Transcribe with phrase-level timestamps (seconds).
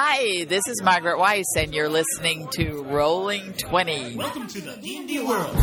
[0.00, 4.14] Hi, this is Margaret Weiss, and you're listening to Rolling 20.
[4.14, 5.56] Welcome to the D&D world.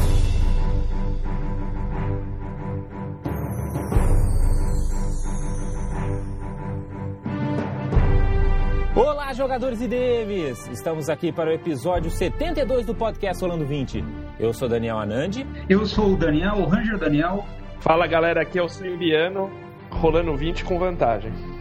[8.93, 10.69] Olá, jogadores e DMs!
[10.69, 14.03] Estamos aqui para o episódio 72 do podcast Rolando 20.
[14.37, 15.47] Eu sou Daniel Anandi.
[15.69, 17.45] Eu sou o Daniel, o Ranger Daniel.
[17.79, 19.49] Fala galera, aqui é o Sembiano,
[19.89, 21.54] rolando 20 com vantagem.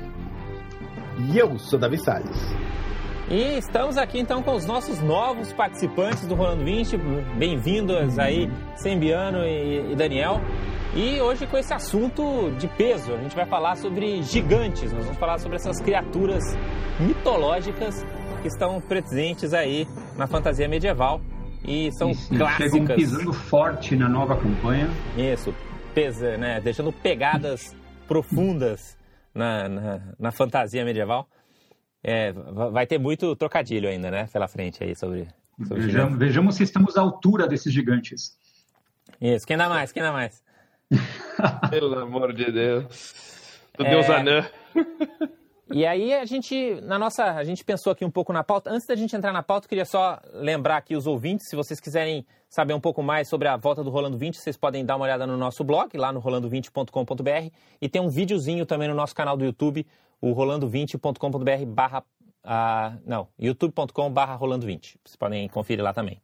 [1.19, 2.55] E eu sou Davi Salles.
[3.31, 6.96] E estamos aqui então com os nossos novos participantes do Rolando 20.
[7.39, 10.41] Bem-vindos aí, Sembiano e, e Daniel.
[10.95, 15.19] E hoje com esse assunto de peso, a gente vai falar sobre gigantes, nós vamos
[15.19, 16.43] falar sobre essas criaturas
[16.99, 18.05] mitológicas
[18.43, 19.86] que estão presentes aí
[20.17, 21.21] na fantasia medieval
[21.64, 22.72] e são Isso, clássicas.
[22.72, 24.89] Chegam pisando forte na nova campanha.
[25.17, 25.55] Isso,
[25.94, 26.61] pesa, né?
[26.61, 27.75] Deixando pegadas
[28.07, 28.96] profundas
[29.34, 31.29] na, na, na fantasia medieval.
[32.02, 34.28] É, va- vai ter muito trocadilho ainda, né?
[34.33, 35.27] Pela frente aí sobre.
[35.66, 38.36] sobre Vejamos, vejamos se estamos à altura desses gigantes.
[39.20, 39.91] Isso, quem dá mais?
[39.92, 40.42] Quem dá mais?
[41.70, 43.14] Pelo amor de Deus.
[43.76, 43.91] Do É.
[43.91, 44.46] Deus Anã.
[45.77, 48.70] E aí a gente, na nossa, a gente pensou aqui um pouco na pauta.
[48.70, 51.81] Antes da gente entrar na pauta, eu queria só lembrar aqui os ouvintes, se vocês
[51.81, 55.05] quiserem saber um pouco mais sobre a volta do Rolando 20, vocês podem dar uma
[55.05, 57.50] olhada no nosso blog, lá no rolando20.com.br,
[57.83, 59.84] e tem um videozinho também no nosso canal do YouTube,
[60.20, 62.05] o rolando20.com.br barra,
[62.44, 64.94] ah, não, youtube.com barra rolando20.
[65.05, 66.22] Vocês podem conferir lá também.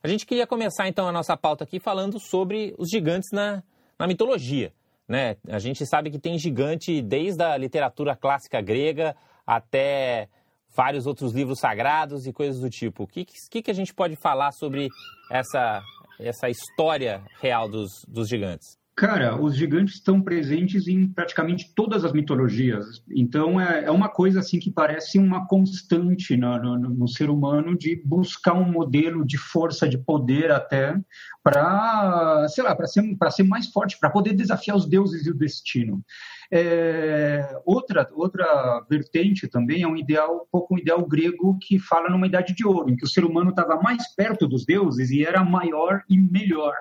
[0.00, 3.64] A gente queria começar então a nossa pauta aqui falando sobre os gigantes na,
[3.98, 4.72] na mitologia.
[5.08, 5.36] Né?
[5.48, 10.28] A gente sabe que tem gigante desde a literatura clássica grega até
[10.76, 13.04] vários outros livros sagrados e coisas do tipo.
[13.04, 14.88] O que, que, que a gente pode falar sobre
[15.30, 15.82] essa,
[16.20, 18.76] essa história real dos, dos gigantes?
[18.96, 23.04] Cara, os gigantes estão presentes em praticamente todas as mitologias.
[23.10, 27.76] Então é, é uma coisa assim que parece uma constante no, no, no ser humano
[27.76, 30.98] de buscar um modelo de força, de poder até
[31.44, 35.30] para, sei lá, para ser para ser mais forte, para poder desafiar os deuses e
[35.30, 36.02] o destino.
[36.50, 42.08] É, outra outra vertente também é um ideal, um pouco um ideal grego que fala
[42.08, 45.22] numa idade de ouro, em que o ser humano estava mais perto dos deuses e
[45.22, 46.74] era maior e melhor.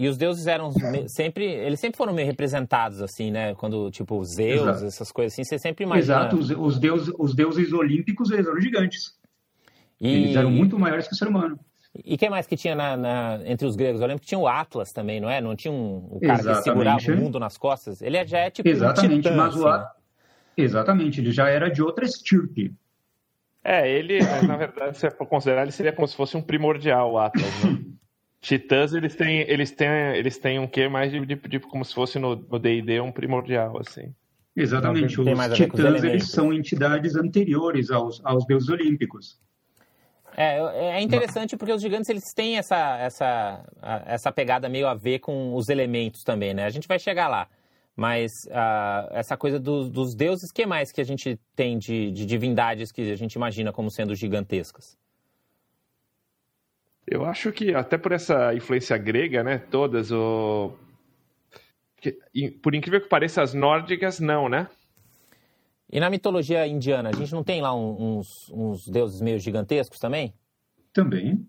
[0.00, 0.72] E os deuses eram
[1.08, 3.54] sempre, eles sempre foram meio representados assim, né?
[3.54, 4.84] Quando tipo Zeus, Exato.
[4.86, 6.02] essas coisas assim, você sempre imagina.
[6.22, 9.14] Exato, os, os, deuses, os deuses olímpicos eles eram gigantes.
[10.00, 11.60] E, Eles eram muito maiores que o ser humano.
[12.02, 14.00] E quem mais que tinha na, na- entre os gregos?
[14.00, 15.38] Eu lembro que tinha o Atlas também, não é?
[15.38, 16.62] Não tinha um, o cara que Exatamente.
[16.64, 18.00] segurava o mundo nas costas?
[18.00, 19.84] Ele já é tipo Exatamente, um titã, mas o assim, né?
[19.84, 19.96] At-
[20.56, 22.72] Exatamente, ele já era de outra estirpe.
[23.62, 27.18] É, ele, na verdade, se for considerar, ele seria como se fosse um primordial, o
[27.18, 27.78] Atlas, né?
[28.40, 31.94] Titãs, eles têm, eles têm, eles têm um quê mais de, de, de como se
[31.94, 34.14] fosse no D&D um primordial, assim.
[34.56, 39.38] Exatamente, os titãs eles são entidades anteriores aos, aos deuses olímpicos.
[40.36, 40.58] É,
[40.96, 43.64] é interessante porque os gigantes eles têm essa, essa,
[44.06, 46.64] essa pegada meio a ver com os elementos também, né?
[46.64, 47.48] A gente vai chegar lá.
[47.94, 52.24] Mas ah, essa coisa dos, dos deuses, que mais que a gente tem de, de
[52.24, 54.96] divindades que a gente imagina como sendo gigantescas?
[57.10, 60.72] Eu acho que até por essa influência grega, né, todas, o...
[62.62, 64.68] por incrível que pareça, as nórdicas não, né?
[65.92, 70.32] E na mitologia indiana, a gente não tem lá uns, uns deuses meio gigantescos também?
[70.92, 71.44] Também.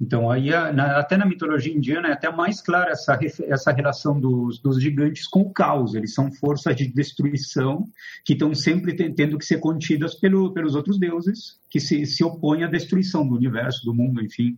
[0.00, 4.80] Então, aí, até na mitologia indiana, é até mais clara essa, essa relação dos, dos
[4.82, 5.94] gigantes com o caos.
[5.94, 7.84] Eles são forças de destruição
[8.24, 12.22] que estão sempre ten- tendo que ser contidas pelo, pelos outros deuses, que se, se
[12.24, 14.56] opõem à destruição do universo, do mundo, enfim.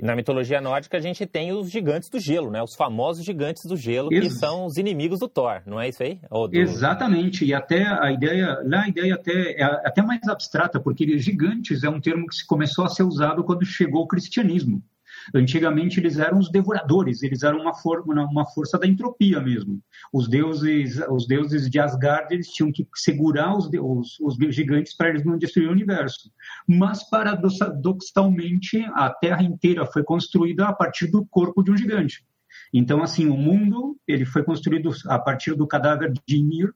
[0.00, 2.60] Na mitologia nórdica a gente tem os gigantes do gelo, né?
[2.62, 6.02] Os famosos gigantes do gelo, que Ex- são os inimigos do Thor, não é isso
[6.02, 6.18] aí?
[6.30, 11.16] Do- Exatamente, e até a ideia, lá a ideia até, é até mais abstrata, porque
[11.18, 14.82] gigantes é um termo que começou a ser usado quando chegou o cristianismo.
[15.34, 19.80] Antigamente eles eram os devoradores, eles eram uma, for, uma, força da entropia mesmo.
[20.12, 25.08] Os deuses, os deuses de Asgard eles tinham que segurar os, os, os gigantes para
[25.08, 26.30] eles não destruir o universo.
[26.66, 32.24] Mas paradoxalmente a Terra inteira foi construída a partir do corpo de um gigante.
[32.72, 36.72] Então, assim, o mundo ele foi construído a partir do cadáver de Ymir,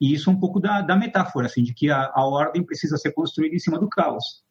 [0.00, 2.96] e isso é um pouco da, da metáfora, assim, de que a, a ordem precisa
[2.96, 4.42] ser construída em cima do caos.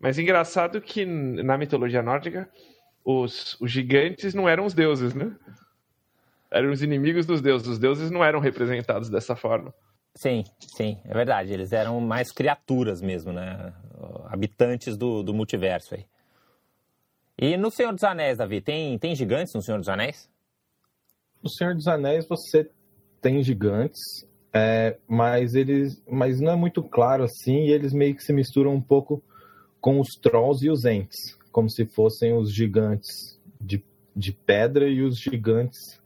[0.00, 2.48] Mas engraçado que na mitologia nórdica,
[3.04, 5.34] os, os gigantes não eram os deuses, né?
[6.50, 7.68] Eram os inimigos dos deuses.
[7.68, 9.72] Os deuses não eram representados dessa forma.
[10.14, 10.44] Sim,
[10.76, 11.52] sim, é verdade.
[11.52, 13.72] Eles eram mais criaturas mesmo, né?
[14.26, 16.04] Habitantes do, do multiverso aí.
[17.38, 20.28] E no Senhor dos Anéis, Davi, tem, tem gigantes no Senhor dos Anéis?
[21.42, 22.68] No Senhor dos Anéis você
[23.20, 24.00] tem gigantes,
[24.52, 28.74] É, mas eles, mas não é muito claro assim, e eles meio que se misturam
[28.74, 29.22] um pouco
[29.80, 35.02] com os trolls e os ents, como se fossem os gigantes de, de pedra e
[35.02, 36.00] os gigantes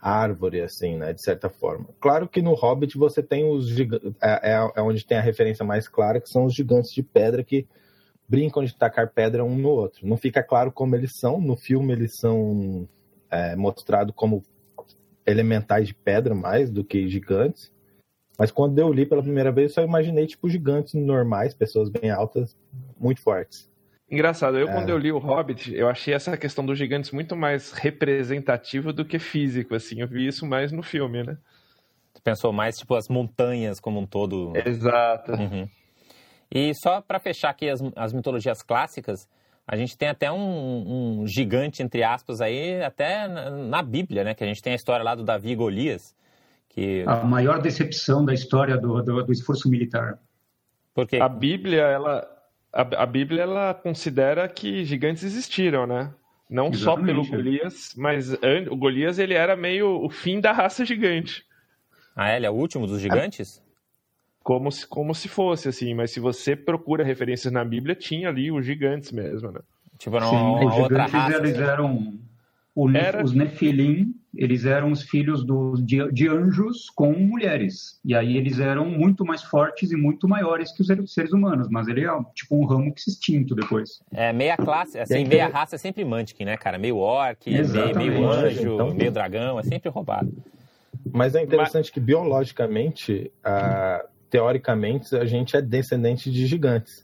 [0.00, 1.88] árvore, assim, né, de certa forma.
[1.98, 5.64] Claro que no Hobbit você tem os gigantes, é, é, é onde tem a referência
[5.64, 7.66] mais clara, que são os gigantes de pedra que
[8.28, 10.06] brincam de tacar pedra um no outro.
[10.06, 12.86] Não fica claro como eles são, no filme eles são
[13.30, 14.42] é, mostrados como
[15.26, 17.72] elementais de pedra mais do que gigantes,
[18.38, 22.10] mas quando eu li pela primeira vez, eu só imaginei, tipo, gigantes normais, pessoas bem
[22.10, 22.56] altas,
[22.98, 23.70] muito fortes.
[24.14, 24.72] Engraçado, eu É.
[24.72, 29.04] quando eu li o Hobbit, eu achei essa questão dos gigantes muito mais representativa do
[29.04, 30.00] que físico, assim.
[30.00, 31.36] Eu vi isso mais no filme, né?
[32.14, 34.52] Tu pensou mais, tipo, as montanhas como um todo.
[34.64, 35.32] Exato.
[35.32, 35.68] Uhum.
[36.50, 39.28] E só para fechar aqui as, as mitologias clássicas,
[39.66, 44.34] a gente tem até um, um gigante, entre aspas, aí, até na, na Bíblia, né?
[44.34, 46.14] Que a gente tem a história lá do Davi e Golias.
[46.68, 50.18] Que, A maior decepção da história do, do, do esforço militar.
[50.94, 52.24] porque, A Bíblia, ela,
[52.74, 56.12] a, a Bíblia, ela considera que gigantes existiram, né?
[56.50, 57.30] Não só pelo Exatamente.
[57.30, 58.32] Golias, mas
[58.70, 61.44] o Golias ele era meio o fim da raça gigante.
[62.14, 63.62] ah, ele é o último dos gigantes?
[64.42, 65.94] Como se, como se fosse, assim.
[65.94, 69.60] Mas se você procura referências na Bíblia, tinha ali os gigantes mesmo, né?
[69.98, 71.36] Tipo, era Sim, os gigantes raça.
[71.38, 71.62] eles assim.
[71.62, 72.18] eram
[72.96, 78.00] Era- os Nefilim, eles eram os filhos do, de, de anjos com mulheres.
[78.04, 81.68] E aí eles eram muito mais fortes e muito maiores que os ser- seres humanos,
[81.70, 84.00] mas ele é tipo um ramo que se extinto depois.
[84.12, 86.78] É, meia classe, assim, aí, meia então- raça é sempre Mantic, né, cara?
[86.78, 90.32] Meio orc, meio, meio anjo, Então- meio dragão, é sempre roubado.
[91.12, 97.03] Mas é interessante que biologicamente, ah, teoricamente, a gente é descendente de gigantes.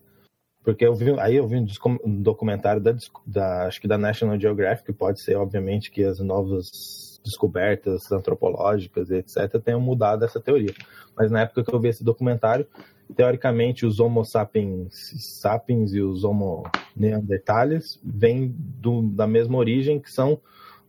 [0.63, 1.67] Porque eu vi, aí eu vi um
[2.05, 2.95] um documentário da,
[3.27, 9.61] da, acho que da National Geographic, pode ser, obviamente, que as novas descobertas antropológicas etc.
[9.63, 10.73] tenham mudado essa teoria.
[11.17, 12.67] Mas na época que eu vi esse documentário,
[13.15, 16.63] teoricamente os Homo sapiens, sapiens e os Homo
[16.97, 20.41] neanderthalis vêm do- da mesma origem, que são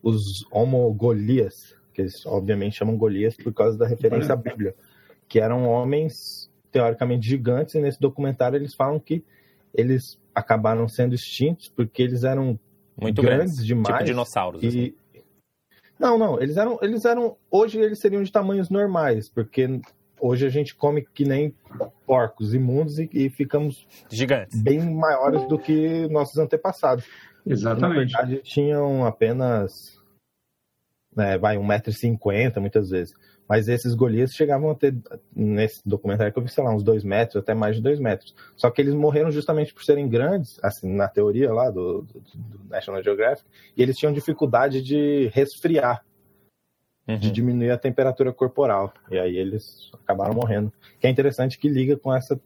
[0.01, 4.75] os Homo Golias, que eles obviamente chamam Golias por causa da referência à Bíblia,
[5.27, 9.23] que eram homens teoricamente gigantes, e nesse documentário eles falam que
[9.73, 12.59] eles acabaram sendo extintos porque eles eram
[12.99, 13.87] Muito grandes grandes, demais.
[13.97, 14.63] tipo dinossauros.
[14.63, 14.79] assim.
[14.79, 15.01] e
[16.01, 19.79] não, não, eles eram, eles eram, hoje eles seriam de tamanhos normais, porque
[20.19, 21.53] hoje a gente come que nem
[22.07, 24.59] porcos imundos e, e ficamos Gigantes.
[24.59, 27.05] bem maiores do que nossos antepassados.
[27.45, 28.13] Na Exatamente.
[28.13, 29.99] verdade, tinham apenas,
[31.15, 33.13] né, vai, 1,50m muitas vezes.
[33.51, 34.95] Mas esses Golias chegavam a ter,
[35.35, 38.33] nesse documentário que eu vi, sei lá, uns 2 metros, até mais de 2 metros.
[38.55, 42.69] Só que eles morreram justamente por serem grandes, assim, na teoria lá do, do- do
[42.69, 43.45] National Geographic,
[43.75, 46.01] e eles tinham dificuldade de resfriar,
[47.05, 47.17] Uhum.
[47.17, 48.93] de diminuir a temperatura corporal.
[49.09, 50.71] E aí eles acabaram morrendo.
[50.99, 52.39] Que é interessante que liga com essa,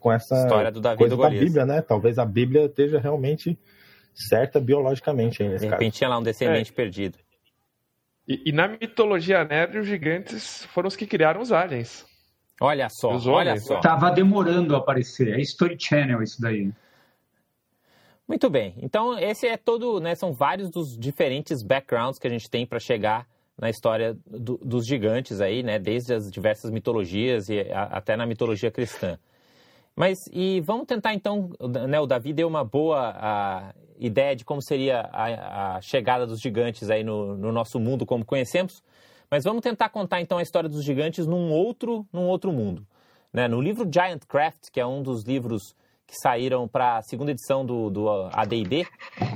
[0.00, 1.28] com essa História do Davi coisa do da.
[1.28, 1.82] Bíblia, né?
[1.82, 3.58] Talvez a Bíblia esteja realmente
[4.14, 5.78] certa biologicamente aí nesse De caso.
[5.80, 6.74] repente tinha lá um descendente É.
[6.74, 7.18] perdido.
[8.32, 12.06] E, e na mitologia nerd, os gigantes foram os que criaram os aliens.
[12.60, 13.74] Olha só, Os olha só.
[13.74, 13.80] né?
[13.82, 15.34] Tava demorando a aparecer.
[15.34, 16.70] É Story Channel isso daí.
[18.26, 18.74] Muito bem.
[18.78, 20.14] Então, esse é todo, né?
[20.14, 23.26] São vários dos diferentes backgrounds que a gente tem para chegar
[23.60, 25.78] na história do- dos gigantes aí, né?
[25.78, 29.18] Desde as diversas mitologias e a- até na mitologia cristã.
[29.94, 31.50] Mas e vamos tentar então,
[31.88, 32.00] né?
[32.00, 36.90] O Davi deu uma boa a, ideia de como seria a, a chegada dos gigantes
[36.90, 38.82] aí no, no nosso mundo como conhecemos.
[39.30, 42.86] Mas vamos tentar contar então a história dos gigantes num outro, num outro mundo.
[43.32, 43.48] Né?
[43.48, 45.74] No livro Giant Craft, que é um dos livros
[46.06, 48.86] que saíram para a segunda edição do, do AD&D,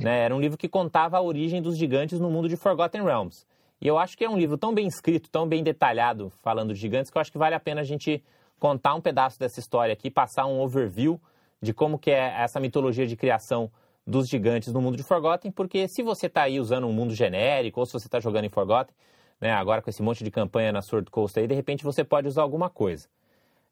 [0.01, 0.19] né?
[0.25, 3.45] era um livro que contava a origem dos gigantes no mundo de Forgotten Realms.
[3.81, 6.79] E eu acho que é um livro tão bem escrito, tão bem detalhado, falando de
[6.79, 8.23] gigantes, que eu acho que vale a pena a gente
[8.59, 11.19] contar um pedaço dessa história aqui, passar um overview
[11.61, 13.71] de como que é essa mitologia de criação
[14.05, 17.79] dos gigantes no mundo de Forgotten, porque se você está aí usando um mundo genérico,
[17.79, 18.95] ou se você está jogando em Forgotten,
[19.41, 22.27] né, agora com esse monte de campanha na Sword Coast aí, de repente você pode
[22.27, 23.07] usar alguma coisa.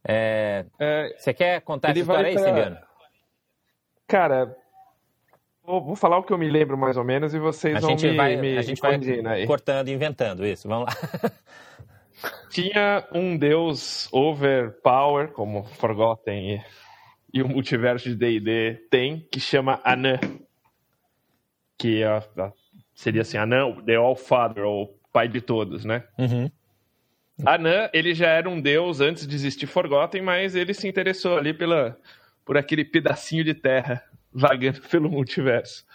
[0.04, 2.78] É, É, você quer contar Ele essa história aí, pra- Simbiano?
[4.08, 4.56] cara,
[5.64, 7.92] vou, vou falar o que eu me lembro mais ou menos e vocês A vão
[7.92, 9.48] gente me, vai, me a gente vai aí.
[9.48, 10.68] cortando e inventando isso.
[10.68, 11.32] Vamos lá.
[12.56, 16.62] Tinha um deus overpower, como Forgotten e,
[17.34, 20.18] e o multiverso de D&D tem, que chama Anã.
[21.78, 22.54] Que é, a-
[22.94, 26.06] seria assim, Anã, The All-Father, ou pai de todos, né?
[26.18, 26.50] Uhum.
[27.46, 31.54] Anã, ele já era um deus antes de existir Forgotten, mas ele se interessou ali
[31.54, 32.00] pela,
[32.46, 35.86] por aquele pedacinho de terra vagando pelo multiverso.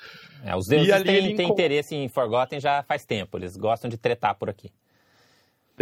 [0.45, 3.38] É, os deuses têm, ele têm interesse em Forgotten já faz tempo.
[3.38, 4.71] Eles gostam de tretar por aqui.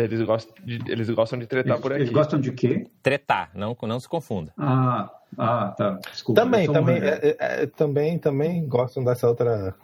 [0.04, 2.02] Eles gostam de, eles gostam de tretar Eles, por aqui.
[2.02, 2.86] eles gostam de quê?
[3.02, 4.52] Tretar, não, não se confunda.
[4.56, 5.98] Ah, ah tá.
[6.10, 6.40] Desculpa.
[6.40, 9.74] Também, também, é, é, é, também, também gostam dessa outra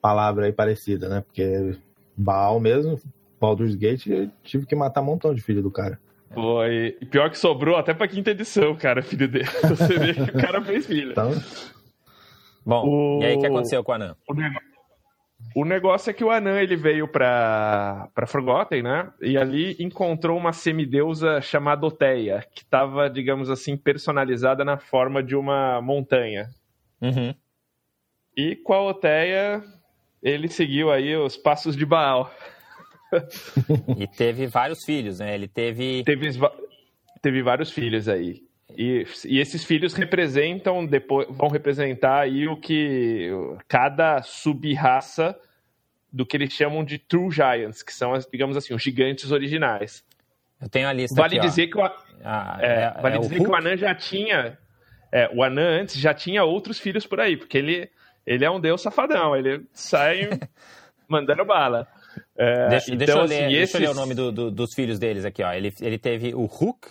[0.00, 1.20] palavra aí parecida, né?
[1.22, 1.76] Porque
[2.16, 2.98] Baal mesmo,
[3.40, 5.98] Baldur's Gate, eu tive que matar um montão de filho do cara.
[6.32, 6.96] Foi.
[7.00, 9.46] E pior que sobrou até pra quinta edição, cara, filho dele.
[9.62, 11.12] Você vê que o cara fez filho.
[11.12, 11.30] Então,
[12.64, 14.16] Bom, O- e aí o que aconteceu com a Anã?
[14.28, 14.58] O, nego-
[15.54, 19.10] o negócio é que o Anan ele veio pra, pra Forgotten, né?
[19.20, 25.34] E ali encontrou uma semideusa chamada Oteia, que estava, digamos assim, personalizada na forma de
[25.34, 26.48] uma montanha.
[27.00, 27.34] Uhum.
[28.36, 29.62] E com a Oteia,
[30.22, 32.30] ele seguiu aí os passos de Baal.
[33.96, 35.34] E teve vários filhos, né?
[35.34, 36.02] Ele teve.
[36.04, 36.28] Teve,
[37.22, 38.42] teve vários filhos aí.
[38.76, 43.30] E, e esses filhos representam depois vão representar aí o que
[43.68, 45.38] cada sub-raça
[46.12, 50.04] do que eles chamam de True Giants, que são, digamos assim, os gigantes originais.
[50.60, 51.48] Eu tenho a lista Vale aqui, ó.
[51.48, 51.84] dizer que o,
[52.24, 53.54] Ah, é, é- vale é o dizer que o?
[53.54, 54.58] Anan já tinha
[55.12, 57.88] é, o Anan antes já tinha outros filhos por aí, porque ele
[58.26, 60.28] ele é um deus safadão, ele sai
[61.06, 61.86] mandando bala.
[62.36, 64.50] É, Deixa, então, deixa eu assim, ler, deixa eu ler o esses- nome do- do-
[64.50, 65.52] dos filhos deles aqui, ó.
[65.52, 66.88] Ele, ele teve o Hook,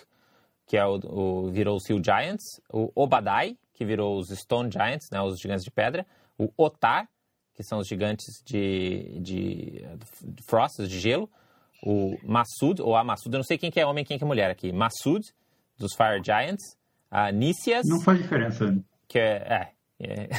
[0.65, 5.07] que é o, o- virou os Seal Giants, o Obadai, que virou os Stone Giants,
[5.12, 6.05] né, os gigantes de pedra,
[6.38, 7.07] o Otar,
[7.53, 9.86] que são os gigantes de, de,
[10.24, 11.29] de frost, de gelo,
[11.84, 14.24] o Masud, ou a Masud, eu não sei quem que é homem e quem que
[14.24, 15.24] é mulher aqui, Masud,
[15.77, 16.63] dos Fire Giants,
[17.12, 18.75] a Nícias, Não faz diferença.
[19.07, 20.29] que é, é, é,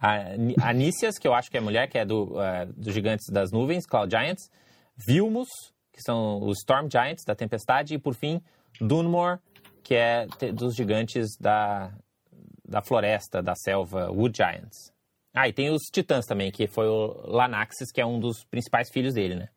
[0.00, 3.26] a, a Nícias, que eu acho que é mulher, que é do, é, dos gigantes
[3.32, 4.48] das nuvens, Cloud Giants,
[5.06, 5.48] Vilmus,
[5.92, 8.40] que são os Storm Giants da tempestade, e por fim,
[8.80, 9.38] Dunmore,
[9.84, 11.92] que é dos gigantes da,
[12.66, 14.92] da floresta, da selva, Wood Giants.
[15.32, 18.88] Ah, e tem os Titãs também, que foi o Lanaxes, que é um dos principais
[18.90, 19.48] filhos dele, né?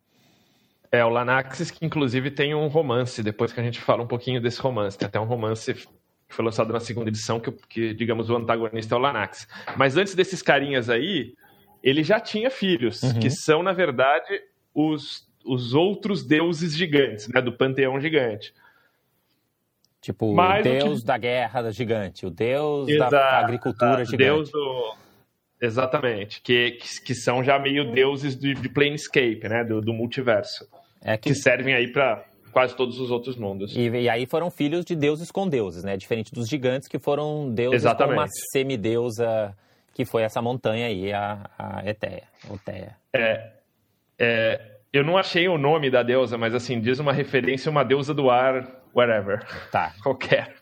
[0.92, 4.42] É, o Lanaxis, que inclusive tem um romance, depois que a gente fala um pouquinho
[4.42, 4.98] desse romance.
[4.98, 5.88] Tem até um romance que
[6.30, 9.48] foi lançado na segunda edição, que, que, digamos, o antagonista é o Lanax.
[9.78, 11.36] Mas antes desses carinhas aí,
[11.84, 13.20] ele já tinha filhos, Uhum.
[13.20, 14.42] que são, na verdade,
[14.74, 18.54] os, os outros deuses gigantes, né, do panteão gigante.
[20.08, 24.18] Tipo, Mas o o que- deus da guerra gigante, o deus Exato, da agricultura gigante.
[24.18, 24.94] Deus do...
[25.60, 30.66] Exatamente, que, que, que são já meio deuses de, de Planescape, né, do, do multiverso,
[31.04, 32.24] É que que servem aí para
[32.54, 33.76] quase todos os outros mundos.
[33.76, 35.98] E, e aí foram filhos de deuses com deuses, né?
[35.98, 38.16] Diferente dos gigantes que foram deuses Exatamente.
[38.16, 39.54] com uma semideusa
[39.94, 42.24] que foi essa montanha aí, a, a Eteia.
[42.50, 42.96] Oteia.
[43.12, 43.50] É,
[44.18, 44.62] é,
[44.94, 48.14] eu não achei o nome da deusa, mas assim, diz uma referência a uma deusa
[48.14, 50.56] do ar, whatever, Tá, qualquer.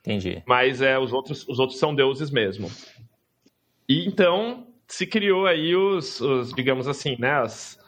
[0.00, 0.42] entendi.
[0.46, 2.70] Mas é, os, outros, os outros são deuses mesmo.
[3.88, 7.78] E então se criou aí os, os, digamos assim, né, as,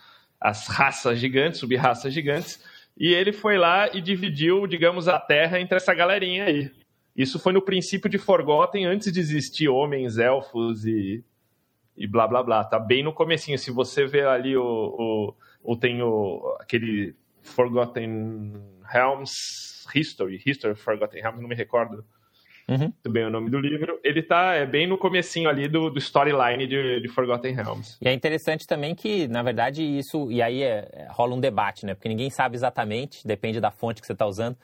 [0.40, 2.62] as raças gigantes, sub-raças gigantes,
[2.96, 6.70] e ele foi lá e dividiu, digamos, a Terra entre essa galerinha aí.
[7.16, 11.24] Isso foi no princípio de Forgotten, antes de existir homens, elfos e,
[11.96, 12.64] e blá blá blá.
[12.64, 13.58] Tá bem no comecinho.
[13.58, 15.34] Se você vê ali o, o,
[15.72, 18.52] o tem o, aquele Forgotten
[18.88, 22.04] Realms History, History of Forgotten Realms, não me recordo
[22.68, 22.78] Uhum.
[22.80, 23.98] muito bem o nome do livro.
[24.04, 27.96] Ele tá é, bem no comecinho ali do, do storyline de, de Forgotten Realms.
[28.00, 30.30] E é interessante também que, na verdade, isso.
[30.30, 31.94] E aí é- é- rola um debate, né?
[31.94, 34.56] Porque ninguém sabe exatamente, depende da fonte que você está usando.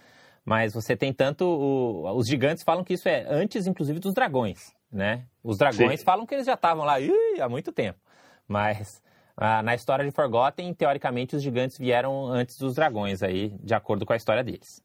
[0.44, 1.46] Mas você tem tanto.
[1.46, 5.24] o- os gigantes falam que isso é antes, inclusive, dos dragões, né?
[5.42, 6.04] Os dragões Sim.
[6.04, 6.96] falam que eles já estavam lá
[7.40, 7.98] há muito tempo.
[8.46, 9.02] Mas
[9.36, 14.06] ah, na história de Forgotten, teoricamente, os gigantes vieram antes dos dragões aí, de acordo
[14.06, 14.82] com a história deles.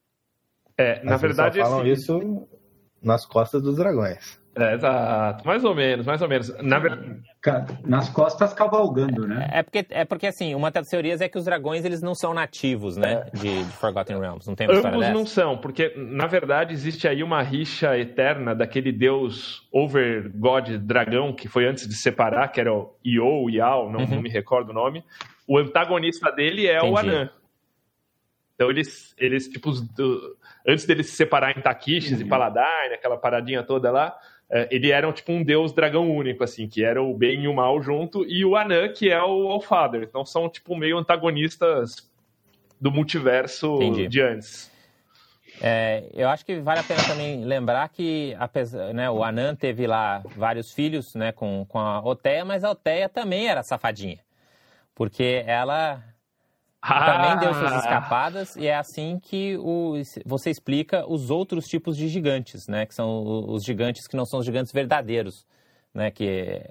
[0.76, 2.48] É, na Mas eles verdade, só falam assim, isso
[3.02, 4.39] nas costas dos dragões.
[4.56, 6.48] É, exato, mais ou menos, mais ou menos.
[6.62, 7.22] Na verdade,
[7.84, 9.48] Nas costas cavalgando, né?
[9.52, 12.34] É porque, é porque, assim, uma das teorias é que os dragões eles não são
[12.34, 13.26] nativos, né?
[13.32, 14.46] De, de Forgotten Realms.
[14.48, 15.18] Não tem uma história ambos dessa?
[15.18, 21.32] não são, porque na verdade existe aí uma rixa eterna daquele deus over god dragão
[21.32, 24.06] que foi antes de separar, que era o Io, Iao, não, Uhum.
[24.16, 25.04] não me recordo o nome.
[25.46, 27.08] O antagonista dele é o Entendi.
[27.10, 27.30] Anan.
[28.54, 30.36] Então eles, eles tipo, do-
[30.68, 34.14] antes deles se separar em Takishis e Paladine, aquela paradinha toda lá,
[34.70, 37.80] ele era tipo um deus dragão único, assim, que era o bem e o mal
[37.80, 40.02] junto, e o Anan, que é o Allfather.
[40.02, 42.10] Então são tipo meio antagonistas
[42.80, 44.08] do multiverso Entendi.
[44.08, 44.70] de antes.
[45.62, 49.86] É, eu acho que vale a pena também lembrar que apesar, né, o Anan teve
[49.86, 54.18] lá vários filhos né, com, com a Oteia, mas a Oteia também era safadinha.
[54.94, 56.02] Porque ela
[56.80, 59.94] também deu suas Ah, escapadas e é assim que o,
[60.24, 62.86] você explica os outros tipos de gigantes, né?
[62.86, 65.46] Que são os gigantes que não são os gigantes verdadeiros,
[65.94, 66.10] né?
[66.10, 66.62] Que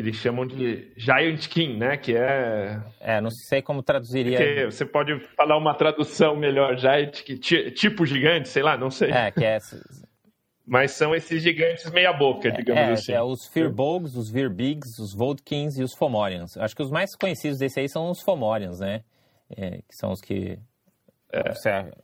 [0.00, 1.96] eles chamam de Giant King, né?
[1.96, 2.80] Que é.
[3.00, 4.38] É, não sei como traduziria.
[4.38, 7.38] Porque você pode falar uma tradução melhor, Giant King,
[7.72, 9.10] tipo gigante, sei lá, não sei.
[9.10, 9.58] É, que é.
[10.66, 13.12] Mas são esses gigantes meia-boca, digamos é, assim.
[13.12, 16.56] É, os Firbolgs, os Virbigs, os Voldkins e os Fomorians.
[16.56, 19.02] Acho que os mais conhecidos desse aí são os Fomorians, né?
[19.56, 20.58] É, que são os que.
[21.32, 21.52] É.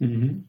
[0.00, 0.44] Uhum.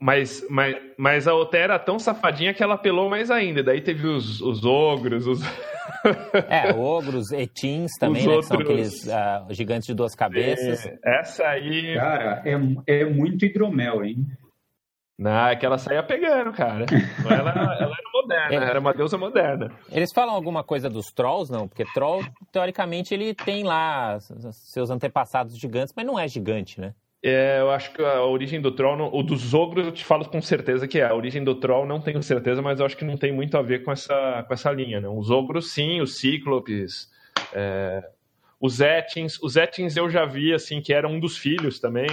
[0.00, 3.62] Mas, mas, mas a Oté era tão safadinha que ela apelou mais ainda.
[3.62, 5.40] Daí teve os, os ogros, os.
[6.48, 8.32] é, ogros, etins também, né?
[8.32, 8.48] Outros...
[8.48, 10.86] Que são aqueles uh, gigantes de duas cabeças.
[10.86, 11.94] É, essa aí.
[11.94, 14.26] Cara, é, é muito hidromel, hein?
[15.20, 16.86] Não, é que ela saía pegando, cara.
[17.28, 18.70] Ela, ela era moderna, é.
[18.70, 19.70] era uma deusa moderna.
[19.92, 21.68] Eles falam alguma coisa dos trolls, não?
[21.68, 24.18] Porque troll, teoricamente, ele tem lá
[24.50, 26.94] seus antepassados gigantes, mas não é gigante, né?
[27.22, 30.40] É, eu acho que a origem do Troll, o dos ogros eu te falo com
[30.40, 31.04] certeza que é.
[31.04, 33.62] A origem do Troll não tenho certeza, mas eu acho que não tem muito a
[33.62, 35.02] ver com essa, com essa linha.
[35.02, 35.08] Né?
[35.08, 37.10] Os ogros, sim, os cíclopes,
[37.52, 38.02] é...
[38.58, 39.38] os etins.
[39.42, 42.08] Os etins eu já vi, assim, que era um dos filhos também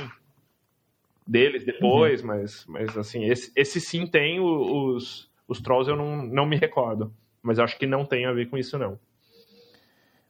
[1.27, 2.27] deles depois, uhum.
[2.27, 4.39] mas, mas, assim, esse, esse sim tem.
[4.39, 7.13] Os, os Trolls eu não, não me recordo.
[7.41, 8.99] Mas acho que não tem a ver com isso, não.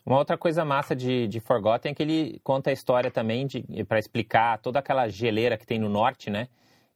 [0.05, 3.45] Uma outra coisa massa de, de Forgotten é que ele conta a história também
[3.87, 6.47] para explicar toda aquela geleira que tem no norte, né?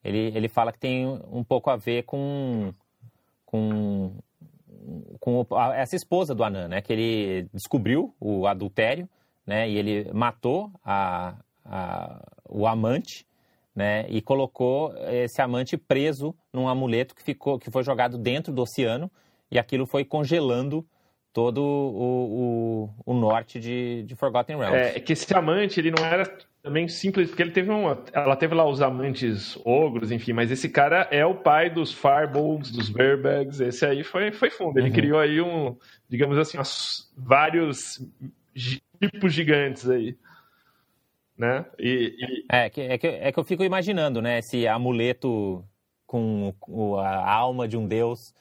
[0.04, 2.74] Ele, ele fala que tem um pouco a ver com,
[3.46, 4.16] com,
[5.20, 6.82] com essa esposa do Anan, né?
[6.82, 9.10] Que ele descobriu o adultério,
[9.46, 9.70] né?
[9.70, 13.26] E ele matou a, a, o amante,
[13.76, 14.06] né?
[14.10, 19.10] E colocou esse amante preso num amuleto que, ficou, que foi jogado dentro do oceano
[19.50, 20.86] e aquilo foi congelando
[21.34, 24.98] todo o, o, o norte de, de Forgotten Realms.
[24.98, 26.26] É, que esse amante, ele não era
[26.62, 28.04] também simples, porque ele teve uma...
[28.12, 32.72] Ela teve lá os amantes ogros, enfim, mas esse cara é o pai dos Firebolgs,
[32.72, 34.78] dos Verbags, esse aí foi, foi fundo.
[34.78, 34.94] Ele uhum.
[34.94, 35.76] criou aí um,
[36.10, 36.58] digamos assim,
[37.18, 38.06] vários
[38.54, 40.18] tipos gigantes aí.
[41.42, 41.66] Né?
[41.80, 42.46] E, e...
[42.48, 45.66] É, que, é, que, é que eu fico imaginando, né, esse amuleto
[46.06, 46.54] com
[47.00, 48.32] a alma de um deus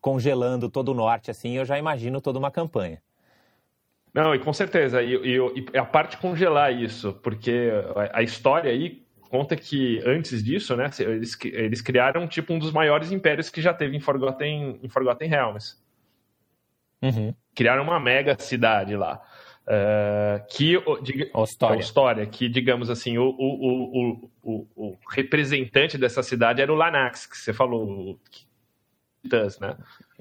[0.00, 3.00] congelando todo o norte, assim, eu já imagino toda uma campanha.
[4.12, 5.00] Não, e com certeza.
[5.00, 5.36] E, e,
[5.72, 10.90] e a parte congelar isso, porque a, a, história aí conta que antes disso, né,
[10.98, 15.28] eles, eles criaram tipo um dos maiores impérios que já teve em Forgotten, em Forgotten
[15.28, 15.80] Realms.
[17.00, 17.32] Uhum.
[17.54, 19.22] Criaram uma mega cidade lá.
[19.62, 21.78] Uh, que, diga, Ostória.
[21.78, 27.36] Ostória, que digamos assim, o, o, o, o, representante dessa cidade era o Lanax, que
[27.36, 28.18] você falou,
[29.22, 29.76] titãs, né?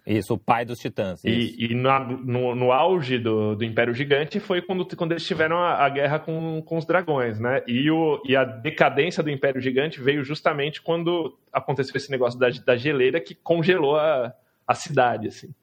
[0.05, 1.23] Isso, o pai dos titãs.
[1.23, 5.57] E, e na, no, no, auge do, do, Império Gigante foi quando, quando eles tiveram
[5.57, 7.63] a, a guerra com, com os dragões, né?
[7.67, 12.49] E, o, e a decadência do Império Gigante veio justamente quando aconteceu esse negócio da,
[12.49, 14.33] da geleira que congelou a,
[14.67, 15.53] a cidade, assim.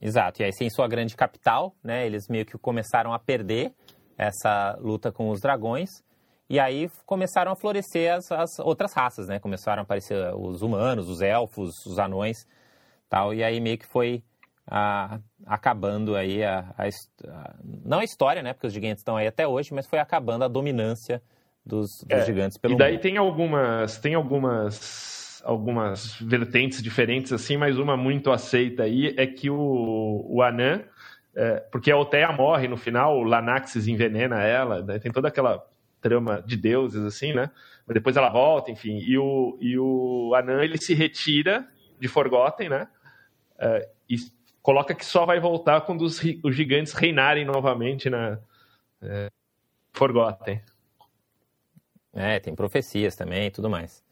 [0.00, 0.42] Exato.
[0.42, 2.06] E aí, sem sua grande capital, né?
[2.06, 3.72] Eles meio que começaram a perder
[4.16, 5.88] essa luta com os dragões.
[6.50, 9.38] E aí começaram a florescer as, as, outras raças, né?
[9.38, 12.46] Começaram a aparecer os humanos, os elfos, os anões,
[13.08, 13.34] tal.
[13.34, 14.22] E aí meio que foi
[14.66, 18.52] a, acabando aí a, a, a, não a história, né?
[18.54, 21.22] Porque os gigantes estão aí até hoje, mas foi acabando a dominância
[21.64, 23.02] dos, dos é, gigantes pelo E daí mundo.
[23.02, 29.48] tem algumas, tem algumas, algumas vertentes diferentes assim, mas uma muito aceita aí é que
[29.48, 30.82] o, o Anã,
[31.34, 34.98] é, porque a Oteia morre no final, o Lanaxes envenena ela, né?
[34.98, 35.66] tem toda aquela
[36.02, 37.50] trama de deuses, assim, né?
[37.86, 38.98] Mas depois ela volta, enfim.
[38.98, 41.66] E o, e o Anan, ele se retira
[41.98, 42.86] de Forgotten, né?
[43.54, 44.16] Uh, e
[44.60, 48.38] coloca que só vai voltar quando os, os gigantes reinarem novamente na
[49.02, 49.30] uh,
[49.94, 50.60] Forgotten.
[52.12, 54.06] É, tem profecias também e tudo mais.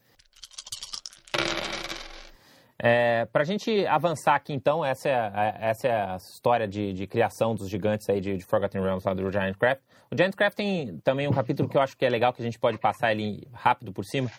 [2.79, 6.93] É, Para a gente avançar aqui, então, essa é a, essa é a história de,
[6.93, 9.81] de criação dos gigantes aí de, de Forgotten Realms lá do Giantcraft.
[10.11, 12.59] O Giantcraft tem também um capítulo que eu acho que é legal, que a gente
[12.59, 14.29] pode passar ele rápido por cima,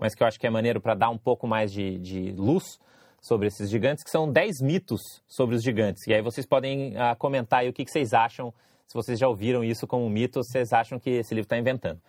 [0.00, 2.78] mas que eu acho que é maneiro para dar um pouco mais de, de, luz
[3.20, 6.06] sobre esses gigantes, que são 10 mitos sobre os gigantes.
[6.06, 8.54] E aí vocês podem uh, comentar aí o que, que vocês acham,
[8.86, 11.58] se vocês já ouviram isso como mito, ou se vocês acham que esse livro está
[11.58, 12.00] inventando.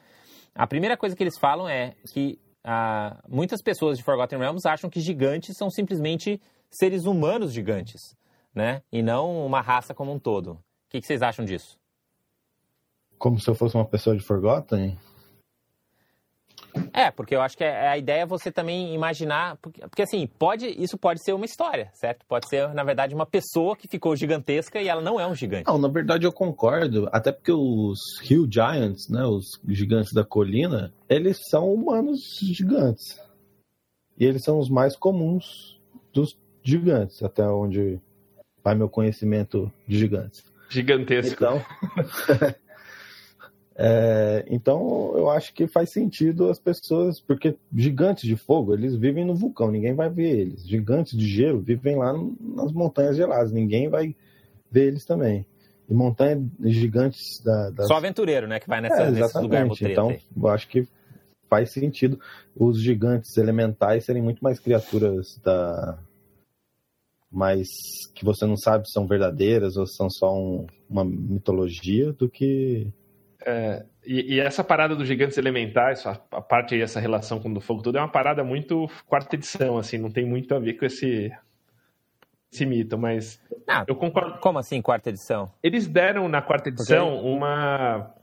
[0.54, 4.90] A primeira coisa que eles falam é que ah, muitas pessoas de Forgotten Realms acham
[4.90, 8.16] que gigantes são simplesmente seres humanos gigantes,
[8.54, 8.82] né?
[8.92, 10.52] E não uma raça como um todo.
[10.52, 11.78] O que, que vocês acham disso?
[13.18, 14.98] Como se eu fosse uma pessoa de Forgotten?
[16.94, 20.28] É, porque eu acho que é, a ideia é você também imaginar, porque, porque, assim,
[20.28, 22.26] pode, isso pode ser uma história, certo?
[22.28, 25.68] Pode ser, na verdade, uma pessoa que ficou gigantesca e ela não é um gigante.
[25.68, 28.00] Não, na verdade eu concordo, até porque os
[28.30, 33.20] Hill Giants, né, os gigantes da colina, eles são humanos gigantes.
[34.18, 35.80] E eles são os mais comuns
[36.14, 38.00] dos gigantes, até onde
[38.64, 40.44] vai meu conhecimento de gigantes.
[40.70, 41.34] Gigantesco.
[41.34, 41.66] Então,
[43.82, 49.24] é, então eu acho que faz sentido as pessoas, porque gigantes de fogo, eles vivem
[49.24, 50.68] no vulcão, ninguém vai ver eles.
[50.68, 52.12] Gigantes de gelo vivem lá
[52.42, 54.14] nas montanhas geladas, ninguém vai
[54.70, 55.46] ver eles também.
[55.90, 60.48] E montanhas gigantes da, Só aventureiro, né, que vai nessa, é, nesse lugar Então, eu
[60.50, 60.86] acho que
[61.50, 62.20] faz sentido
[62.54, 65.98] os gigantes elementais serem muito mais criaturas da
[67.32, 67.68] mais
[68.14, 72.92] que você não sabe se são verdadeiras ou são só um, uma mitologia do que
[73.46, 77.50] é, e, e, essa parada dos gigantes elementais, a, a parte aí, essa relação com
[77.50, 80.60] o do fogo todo, é uma parada muito quarta edição, assim, não tem muito a
[80.60, 81.32] ver com esse,
[82.52, 84.40] esse mito, mas ah, eu concordo.
[84.40, 85.52] Como assim, quarta edição?
[85.64, 87.28] Eles deram na quarta edição Porque...
[87.30, 88.14] uma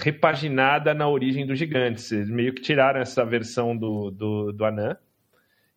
[0.00, 2.12] repaginada na origem dos gigantes.
[2.12, 4.96] Eles meio que tiraram essa versão do, do, do Anã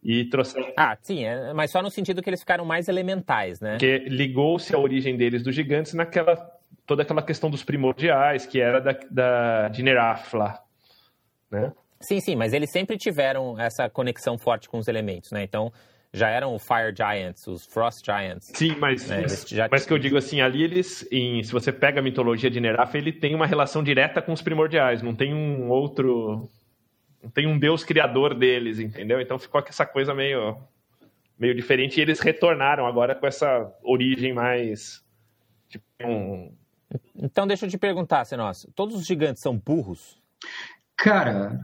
[0.03, 0.71] e trouxeram.
[0.77, 3.71] Ah, sim, é, mas só no sentido que eles ficaram mais elementais, né?
[3.71, 6.35] Porque ligou-se a origem deles dos gigantes naquela
[6.85, 10.59] toda aquela questão dos primordiais, que era da, da de Nerafla,
[11.49, 11.71] né?
[11.99, 15.43] Sim, sim, mas eles sempre tiveram essa conexão forte com os elementos, né?
[15.43, 15.71] Então,
[16.13, 18.51] já eram o Fire Giants, os Frost Giants.
[18.53, 19.23] Sim, mas, né?
[19.47, 19.67] já...
[19.71, 22.93] mas que eu digo assim, ali eles, em, se você pega a mitologia de Neraf,
[22.95, 26.49] ele tem uma relação direta com os primordiais, não tem um outro,
[27.23, 29.21] não tem um deus criador deles, entendeu?
[29.21, 30.57] Então ficou essa coisa meio,
[31.39, 35.01] meio diferente e eles retornaram agora com essa origem mais,
[35.69, 36.53] tipo, um,
[37.15, 40.21] então deixa eu te perguntar, Senós, todos os gigantes são burros?
[41.03, 41.59] Cara,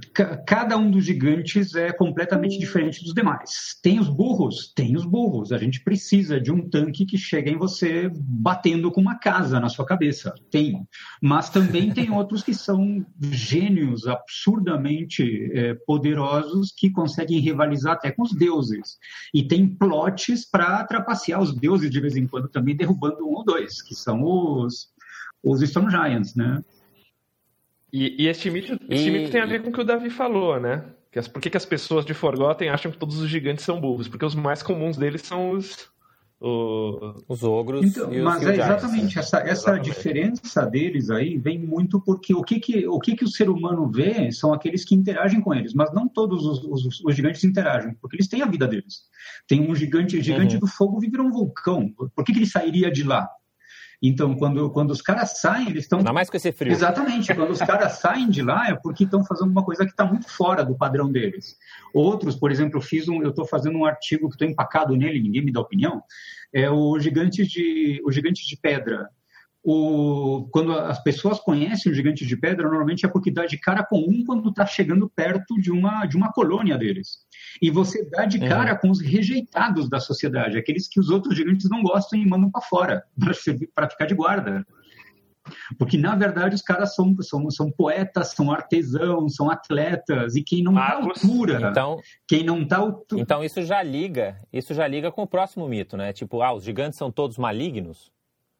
[0.47, 3.77] cada um dos gigantes é completamente diferente dos demais.
[3.83, 4.73] Tem os burros?
[4.75, 5.51] Tem os burros.
[5.51, 9.69] A gente precisa de um tanque que chegue em você batendo com uma casa na
[9.69, 10.33] sua cabeça.
[10.49, 10.83] Tem.
[11.21, 18.23] Mas também tem outros que são gênios absurdamente é, poderosos que conseguem rivalizar até com
[18.23, 18.97] os deuses.
[19.31, 23.45] E tem plots para trapacear os deuses de vez em quando também, derrubando um ou
[23.45, 24.87] dois, que são os
[25.43, 26.63] os Stone Giants, né?
[27.91, 29.09] E, e este, mito, e...
[29.09, 30.83] mito tem a ver com o que o Davi falou, né?
[31.11, 33.79] Que as, por que, que as pessoas de Forgotten acham que todos os gigantes são
[33.79, 34.07] burros?
[34.07, 35.89] Porque os mais comuns deles são os,
[36.39, 37.23] o...
[37.29, 37.85] os ogros.
[37.85, 39.21] Então, mas é exatamente né?
[39.21, 39.85] essa, essa exatamente.
[39.85, 43.89] diferença deles aí vem muito porque o que, que, o que, que o ser humano
[43.89, 47.95] vê são aqueles que interagem com eles, mas não todos os, os, os gigantes interagem,
[48.01, 49.03] porque eles têm a vida deles.
[49.47, 50.59] Tem um gigante, gigante uhum.
[50.59, 51.89] do fogo vive um vulcão.
[52.13, 53.29] Por que, que ele sairia de lá?
[54.01, 55.99] Então, quando, quando os caras saem, eles estão.
[55.99, 56.71] Ainda mais com esse frio.
[56.71, 57.33] Exatamente.
[57.33, 60.29] quando os caras saem de lá, é porque estão fazendo uma coisa que está muito
[60.29, 61.55] fora do padrão deles.
[61.93, 65.21] Outros, por exemplo, eu fiz um, eu estou fazendo um artigo que estou empacado nele,
[65.21, 66.01] ninguém me dá opinião.
[66.53, 69.09] É o gigante de, o gigante de pedra
[69.69, 73.83] o, quando as pessoas conhecem o gigante de pedra, normalmente é porque dá de cara
[73.83, 77.17] com um quando está chegando perto de uma, de uma colônia deles.
[77.61, 78.79] E você dá de cara uhum.
[78.79, 82.61] com os rejeitados da sociedade, aqueles que os outros gigantes não gostam e mandam para
[82.61, 83.03] fora,
[83.75, 84.65] para ficar de guarda.
[85.77, 90.63] Porque, na verdade, os caras são, são, são poetas, são artesãos, são atletas, e quem
[90.63, 93.21] não está à altura, então, quem não tá altura...
[93.21, 96.13] Então, isso já liga, isso já liga com o próximo mito, né?
[96.13, 98.15] Tipo, ah, os gigantes são todos malignos?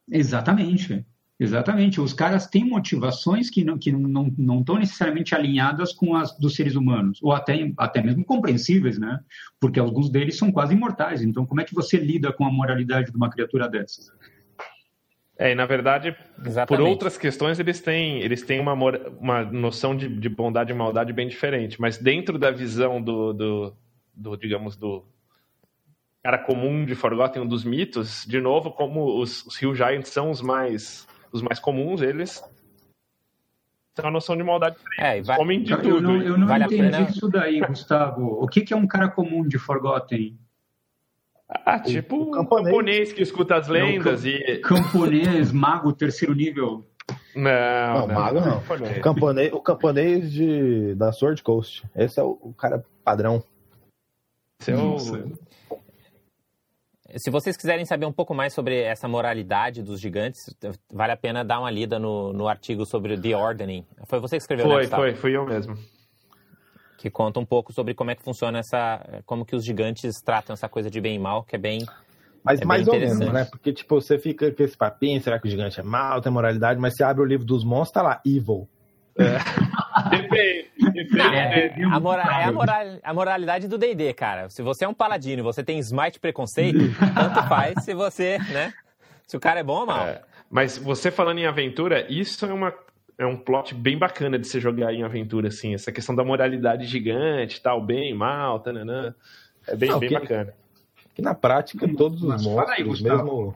[0.10, 1.06] Exatamente.
[1.40, 2.02] Exatamente.
[2.02, 6.56] Os caras têm motivações que não, que não, não estão necessariamente alinhadas com as dos
[6.56, 9.20] seres humanos, ou até, até mesmo compreensíveis, né?
[9.60, 11.22] Porque alguns deles são quase imortais.
[11.22, 14.12] Então, como é que você lida com a moralidade de uma criatura dessas?
[15.38, 16.68] É, e na verdade, Exatamente.
[16.68, 21.14] por outras questões, eles têm, eles têm uma, uma noção de, de bondade e maldade
[21.14, 21.80] bem diferente.
[21.80, 23.78] Mas dentro da visão do, do,
[24.16, 25.06] do digamos, do,
[26.28, 30.30] cara comum de Forgotten, um dos mitos, de novo, como os, os Hill Giants são
[30.30, 32.44] os mais, os mais comuns, eles
[33.96, 35.38] têm uma noção de maldade É, vai...
[35.38, 36.02] Comem de eu tudo.
[36.02, 38.44] Não, eu não vale entendi isso daí, Gustavo.
[38.44, 40.38] O que, que é um cara comum de Forgotten?
[41.48, 42.66] Ah, tipo o, o camponês.
[42.66, 43.14] camponês.
[43.14, 44.58] que escuta as lendas não, e...
[44.58, 46.86] Camponês, mago, terceiro nível.
[47.34, 48.58] Não, não, não mago não.
[48.58, 51.86] O camponês, o camponês de, da Sword Coast.
[51.96, 53.42] Esse é o, o cara padrão.
[54.60, 54.98] Esse é o,
[57.16, 60.54] se vocês quiserem saber um pouco mais sobre essa moralidade dos gigantes,
[60.92, 63.86] vale a pena dar uma lida no, no artigo sobre The Ordening.
[64.06, 65.78] Foi você que escreveu, Foi, né, foi, fui eu mesmo.
[66.98, 69.22] Que conta um pouco sobre como é que funciona essa...
[69.26, 71.86] Como que os gigantes tratam essa coisa de bem e mal, que é bem...
[72.44, 73.46] Mas é mais ou menos, né?
[73.46, 76.80] Porque, tipo, você fica com esse papinho, será que o gigante é mal, tem moralidade,
[76.80, 78.70] mas você abre o livro dos monstros, tá lá, evil.
[79.20, 80.10] É.
[80.10, 80.68] Depende.
[81.20, 84.50] É, a, é a, moral, a moralidade do D&D, cara.
[84.50, 86.80] Se você é um paladino e você tem smite preconceito,
[87.16, 88.74] tanto faz se você, né?
[89.26, 90.08] Se o cara é bom ou mal.
[90.08, 92.74] É, mas você falando em aventura, isso é uma
[93.18, 95.74] é um plot bem bacana de se jogar em aventura, assim.
[95.74, 99.16] Essa questão da moralidade gigante, tal, bem, mal, tananã.
[99.66, 100.54] É bem, Não, bem que, bacana.
[101.16, 103.56] Que na prática, todos os monstros, aí, mesmo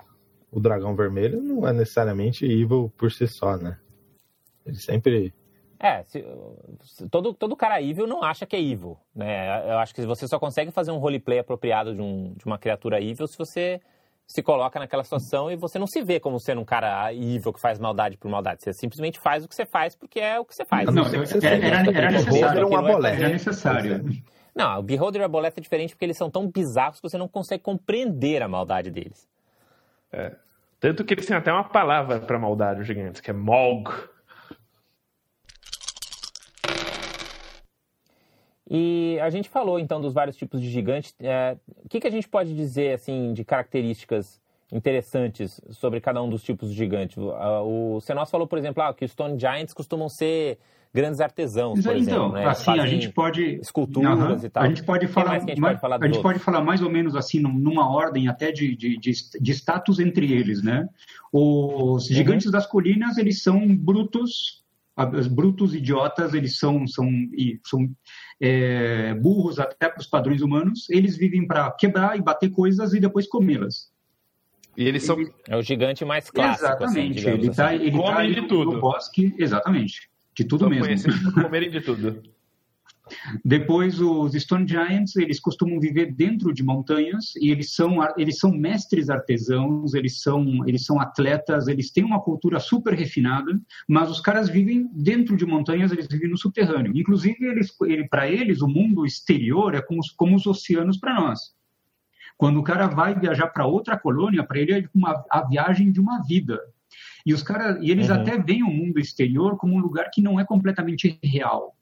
[0.51, 3.77] o dragão vermelho, não é necessariamente evil por si só, né?
[4.65, 5.33] Ele sempre
[5.81, 6.23] é, se,
[7.09, 9.67] todo, todo cara evil não acha que é evil, né?
[9.67, 13.01] Eu acho que você só consegue fazer um roleplay apropriado de, um, de uma criatura
[13.01, 13.81] evil se você
[14.27, 17.59] se coloca naquela situação e você não se vê como sendo um cara evil que
[17.59, 18.61] faz maldade por maldade.
[18.61, 20.85] Você simplesmente faz o que você faz porque é o que você faz.
[20.85, 22.67] Não, não era, era, era, necessário.
[22.67, 24.05] Uma era necessário.
[24.55, 27.17] Não, o Beholder e a Boleta é diferente porque eles são tão bizarros que você
[27.17, 29.27] não consegue compreender a maldade deles.
[30.11, 30.35] É.
[30.79, 33.89] Tanto que eles têm até uma palavra para maldade, os gigantes, que é Mog.
[38.73, 41.13] E a gente falou então dos vários tipos de gigantes.
[41.19, 44.39] É, o que, que a gente pode dizer assim de características
[44.71, 47.19] interessantes sobre cada um dos tipos de gigante?
[47.19, 50.57] O Senos falou, por exemplo, ah, que os Stone Giants costumam ser
[50.93, 52.31] grandes artesãos, por então, exemplo.
[52.31, 52.45] Né?
[52.45, 54.63] Assim, a gente pode esculturas e tal.
[54.63, 57.13] A gente pode falar, a gente, pode falar, a gente pode falar mais ou menos
[57.13, 60.87] assim numa ordem até de, de, de, de status entre eles, né?
[61.31, 62.15] Os uhum.
[62.15, 64.60] gigantes das colinas eles são brutos,
[65.29, 67.09] brutos idiotas, eles são são,
[67.65, 67.89] são
[68.41, 72.99] é, burros até para os padrões humanos, eles vivem para quebrar e bater coisas e
[72.99, 73.91] depois comê-las.
[74.75, 75.17] E eles são.
[75.47, 76.65] É o gigante mais clássico.
[76.65, 77.19] Assim, exatamente.
[77.19, 77.83] Assim, ele está assim.
[77.83, 78.71] ele tá de tudo.
[78.71, 80.09] no bosque, exatamente.
[80.33, 81.11] De tudo São mesmo.
[81.33, 82.23] comerem de tudo.
[83.43, 88.51] Depois, os Stone Giants, eles costumam viver dentro de montanhas e eles são, eles são
[88.51, 94.21] mestres artesãos, eles são, eles são atletas, eles têm uma cultura super refinada, mas os
[94.21, 96.95] caras vivem dentro de montanhas, eles vivem no subterrâneo.
[96.95, 101.39] Inclusive, eles, ele, para eles, o mundo exterior é como, como os oceanos para nós.
[102.37, 105.99] Quando o cara vai viajar para outra colônia, para ele é uma, a viagem de
[105.99, 106.59] uma vida.
[107.25, 108.15] E os caras, e eles uhum.
[108.15, 111.75] até veem o mundo exterior como um lugar que não é completamente real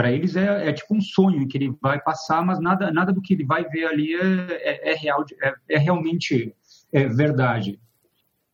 [0.00, 3.20] para eles é, é, tipo um sonho que ele vai passar, mas nada, nada do
[3.20, 6.54] que ele vai ver ali é, é, é real, é, é realmente
[6.90, 7.78] é verdade.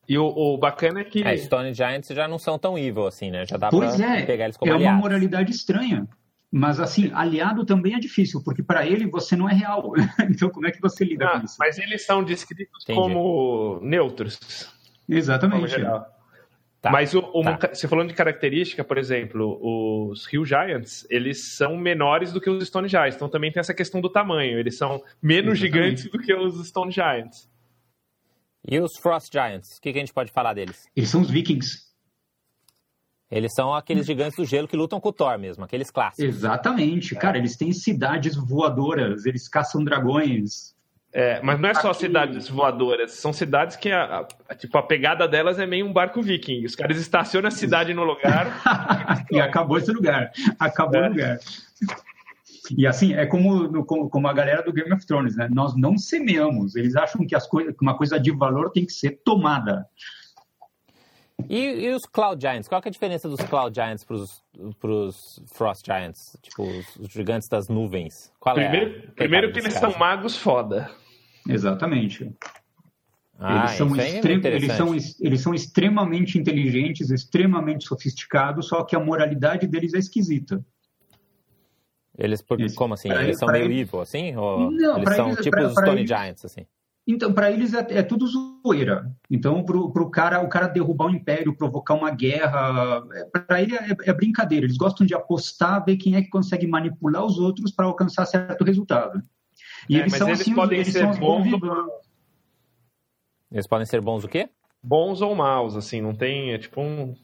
[0.09, 1.23] E o, o, bacana é que.
[1.23, 3.45] É, Stone Giants já não são tão evil assim, né?
[3.45, 4.95] Já dá pois pra é, pegar eles como É aliados.
[4.95, 6.05] uma moralidade estranha.
[6.51, 9.93] Mas, assim, aliado também é difícil, porque para ele você não é real.
[10.29, 11.55] então, como é que você lida ah, com isso?
[11.57, 12.99] Mas eles são descritos Entendi.
[12.99, 14.69] como neutros.
[15.07, 15.75] Exatamente.
[16.81, 17.73] Tá, Mas o, o, tá.
[17.73, 22.67] você falando de característica, por exemplo, os Hill Giants, eles são menores do que os
[22.67, 23.15] Stone Giants.
[23.15, 24.59] Então também tem essa questão do tamanho.
[24.59, 25.59] Eles são menos Exatamente.
[25.59, 27.49] gigantes do que os Stone Giants.
[28.69, 29.77] E os Frost Giants?
[29.77, 30.85] O que, que a gente pode falar deles?
[30.95, 31.87] Eles são os Vikings.
[33.29, 36.23] Eles são aqueles gigantes do gelo que lutam com o Thor mesmo, aqueles clássicos.
[36.23, 37.15] Exatamente.
[37.15, 37.19] É.
[37.19, 40.76] Cara, eles têm cidades voadoras, eles caçam dragões.
[41.13, 42.01] É, mas não é só Aqui...
[42.01, 46.21] cidades voadoras, são cidades que a, a, tipo, a pegada delas é meio um barco
[46.21, 46.65] viking.
[46.65, 48.61] Os caras estacionam a cidade no lugar.
[49.31, 50.31] e acabou esse lugar.
[50.59, 51.07] Acabou é.
[51.07, 51.39] o lugar.
[52.75, 55.47] E assim, é como, como a galera do Game of Thrones, né?
[55.51, 56.75] Nós não semeamos.
[56.75, 59.85] Eles acham que, as coisas, que uma coisa de valor tem que ser tomada.
[61.47, 62.67] E, e, os Cloud Giants?
[62.67, 66.35] Qual é a diferença dos Cloud Giants para os Frost Giants?
[66.41, 68.31] Tipo, os, os, gigantes das nuvens.
[68.39, 69.91] Qual primeiro, é primeiro que eles caso?
[69.91, 70.89] são magos foda.
[71.47, 72.35] Exatamente.
[73.39, 74.17] Ah, eles, são é
[74.55, 80.65] eles, são, eles são extremamente inteligentes, extremamente sofisticados, só que a moralidade deles é esquisita.
[82.17, 83.09] Eles, por, como assim?
[83.09, 83.81] Pra eles são meio eles...
[83.81, 84.35] evil, assim?
[84.35, 86.09] Ou não, eles são eles, tipo pra, os Stone eles...
[86.09, 86.65] Giants, assim?
[87.05, 88.27] Então, para eles é, é, tudo
[88.67, 89.11] zoeira.
[89.29, 93.75] Então, para o cara, o cara derrubar o império, provocar uma guerra, é, para ele
[93.75, 94.65] é, é, brincadeira.
[94.65, 98.63] Eles gostam de apostar, ver quem é que consegue manipular os outros para alcançar certo
[98.63, 99.21] resultado.
[99.89, 102.01] E é, eles são eles assim, podem eles ser bons ou...
[103.51, 104.49] Eles podem ser bons o quê?
[104.83, 107.15] Bons ou maus, assim, não tem, é tipo um...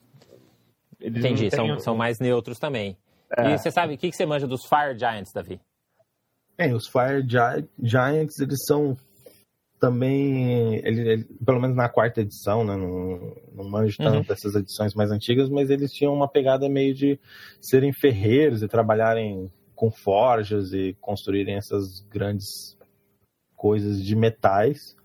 [0.99, 2.97] Eles Entendi, são, são mais neutros também.
[3.37, 3.53] É.
[3.53, 5.59] E você sabe, o que, que você manja dos Fire Giants, Davi?
[6.57, 8.95] É, os Fire Gi Giants, eles são
[9.83, 14.23] também, ele, ele, pelo menos na quarta edição, né, não, não manjo tanto uhum.
[14.23, 17.19] dessas edições mais antigas, mas eles tinham uma pegada meio de
[17.59, 22.77] serem ferreiros e trabalharem com forjas e construírem essas grandes
[23.57, 24.95] coisas de metais.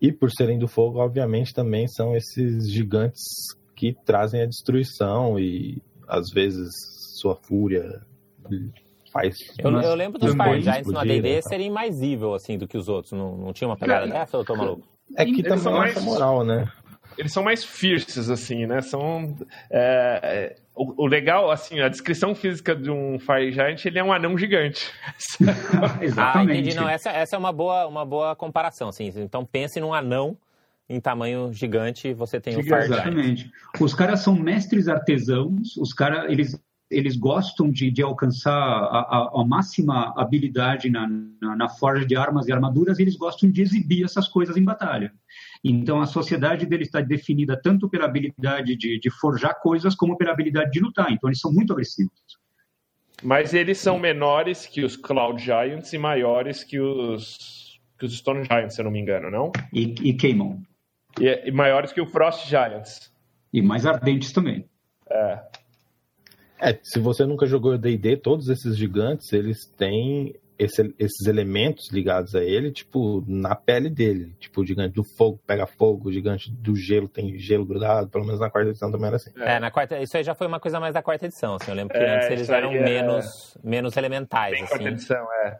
[0.00, 3.24] E por serem do fogo, obviamente, também são esses gigantes
[3.74, 6.70] que trazem a destruição e às vezes
[7.18, 8.06] sua fúria
[9.12, 9.38] faz.
[9.58, 11.42] Eu, eu lembro dos Fire Giants no ADD né?
[11.42, 13.12] serem mais evil assim do que os outros.
[13.12, 14.88] Não, não tinha uma pegada dessa ou eu tô maluco?
[15.16, 16.66] É que também é mais moral, né?
[17.18, 18.80] Eles são mais fierces, assim, né?
[18.80, 19.36] São.
[19.70, 24.04] É, é, o, o, legal, assim, a descrição física de um Fire Giant, ele é
[24.04, 24.90] um anão gigante.
[26.00, 26.14] Exatamente.
[26.18, 26.74] Ah, entendi.
[26.74, 29.12] Não, essa, essa é uma boa, uma boa comparação, assim.
[29.16, 30.36] Então pense num anão
[30.88, 33.42] em tamanho gigante, você tem o Fire Exatamente.
[33.42, 33.80] Giant.
[33.80, 36.58] Os caras são mestres artesãos, os caras, eles
[36.92, 41.08] eles gostam de, de alcançar a, a, a, máxima habilidade na,
[41.40, 44.62] na, na, forja de armas e armaduras, e eles gostam de exibir essas coisas em
[44.62, 45.12] batalha.
[45.64, 50.32] Então, a sociedade deles está definida tanto pela habilidade de, de forjar coisas, como pela
[50.32, 51.10] habilidade de lutar.
[51.10, 52.12] Então, eles são muito agressivos.
[53.22, 58.44] Mas eles são menores que os Cloud Giants e maiores que os, que os Stone
[58.44, 59.52] Giants, se eu não me engano, não?
[59.72, 60.60] E, e queimam.
[61.20, 63.12] E, e maiores que o Frost Giants.
[63.52, 64.64] E mais ardentes também.
[65.08, 65.40] É.
[66.62, 72.36] É, se você nunca jogou D&D, todos esses gigantes, eles têm esse, esses elementos ligados
[72.36, 74.32] a ele, tipo, na pele dele.
[74.38, 78.24] Tipo, o gigante do fogo pega fogo, o gigante do gelo tem gelo grudado, pelo
[78.24, 79.30] menos na quarta edição também era assim.
[79.40, 81.74] É, na quarta, isso aí já foi uma coisa mais da quarta edição, assim, eu
[81.74, 82.80] lembro que é, antes eles eram é...
[82.80, 84.70] menos, menos elementais, Bem, assim.
[84.70, 85.58] quarta edição, é.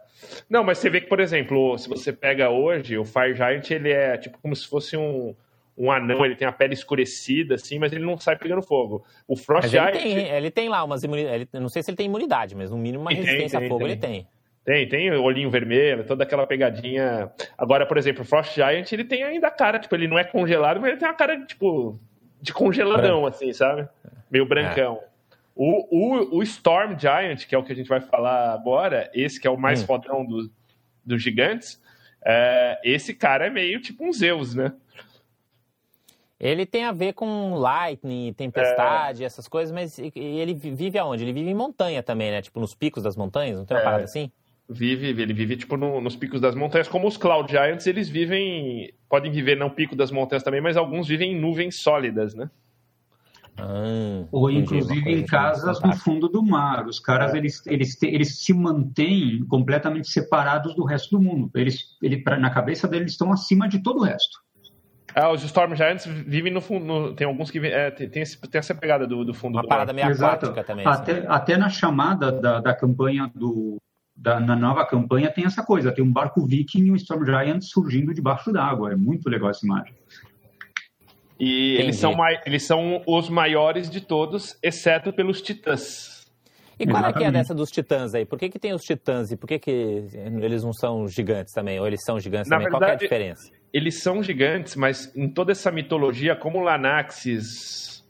[0.48, 3.90] Não, mas você vê que, por exemplo, se você pega hoje, o Fire Giant, ele
[3.90, 5.34] é tipo como se fosse um
[5.76, 9.04] um anão, ele tem a pele escurecida, assim, mas ele não sai pegando fogo.
[9.26, 11.48] O Frost ele tem, ele tem lá umas imunidades.
[11.52, 13.84] Não sei se ele tem imunidade, mas no mínimo uma tem, resistência tem, a fogo
[13.86, 14.26] ele tem.
[14.64, 17.32] Tem, tem olhinho vermelho, toda aquela pegadinha.
[17.58, 20.24] Agora, por exemplo, o Frost Giant, ele tem ainda a cara, tipo, ele não é
[20.24, 21.98] congelado, mas ele tem uma cara, tipo,
[22.40, 23.88] de congeladão, assim, sabe?
[24.30, 25.00] Meio brancão.
[25.02, 25.12] É.
[25.54, 29.40] O, o, o, Storm Giant, que é o que a gente vai falar agora, esse
[29.40, 29.86] que é o mais hum.
[29.86, 30.50] fodão do,
[31.04, 31.80] dos gigantes,
[32.24, 34.72] é, esse cara é meio tipo um Zeus, né?
[36.42, 39.26] Ele tem a ver com lightning, tempestade, é.
[39.26, 41.22] essas coisas, mas ele vive aonde?
[41.22, 42.42] Ele vive em montanha também, né?
[42.42, 43.84] Tipo, nos picos das montanhas, não tem uma é.
[43.84, 44.28] parada assim?
[44.68, 48.92] Vive, ele vive tipo no, nos picos das montanhas, como os Cloud Giants, eles vivem,
[49.08, 52.50] podem viver no pico das montanhas também, mas alguns vivem em nuvens sólidas, né?
[53.56, 56.86] Ah, Ou inclusive em casas no fundo do mar.
[56.88, 57.38] Os caras é.
[57.38, 61.50] eles, eles, eles se mantêm completamente separados do resto do mundo.
[61.54, 64.40] Eles, ele, na cabeça deles estão acima de todo o resto.
[65.14, 67.14] Ah, os Storm Giants vivem no fundo.
[67.14, 69.92] tem alguns que é, tem, tem, tem, essa pegada do, do fundo Uma do parada
[69.92, 70.46] meio Exato.
[70.46, 70.86] aquática também.
[70.86, 71.26] Até, assim.
[71.28, 73.76] até na chamada da, da campanha do.
[74.14, 77.62] Da, na nova campanha tem essa coisa, tem um barco viking e um Storm Giant
[77.62, 78.92] surgindo debaixo d'água.
[78.92, 79.94] É muito legal essa imagem.
[81.40, 82.14] E eles são,
[82.46, 86.30] eles são os maiores de todos, exceto pelos titãs.
[86.78, 88.24] E qual é que é dessa dos titãs aí?
[88.24, 89.70] Por que, que tem os titãs e por que, que
[90.40, 91.80] eles não são gigantes também?
[91.80, 92.70] Ou eles são gigantes Na também?
[92.70, 93.61] Verdade, qual é a diferença?
[93.72, 98.04] Eles são gigantes, mas em toda essa mitologia, como Lanaxis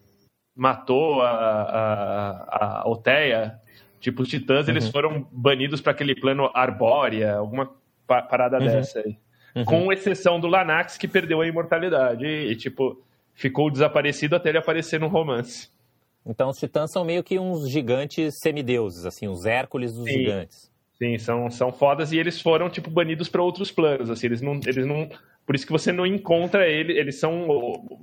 [0.55, 3.59] matou a, a, a Oteia,
[4.01, 4.73] tipo, os titãs, uhum.
[4.73, 7.71] eles foram banidos para aquele plano arbórea, alguma
[8.07, 8.65] parada uhum.
[8.67, 9.17] dessa aí.
[9.55, 9.65] Uhum.
[9.65, 13.01] Com exceção do Lanax, que perdeu a imortalidade e, tipo,
[13.35, 15.71] ficou desaparecido até ele aparecer no romance.
[16.25, 20.19] Então os titãs são meio que uns gigantes semideuses, assim, os Hércules dos Sim.
[20.19, 20.73] gigantes.
[20.99, 24.61] Sim, são, são fodas e eles foram, tipo, banidos para outros planos, assim, eles não,
[24.65, 25.09] eles não
[25.45, 27.47] por isso que você não encontra ele, eles são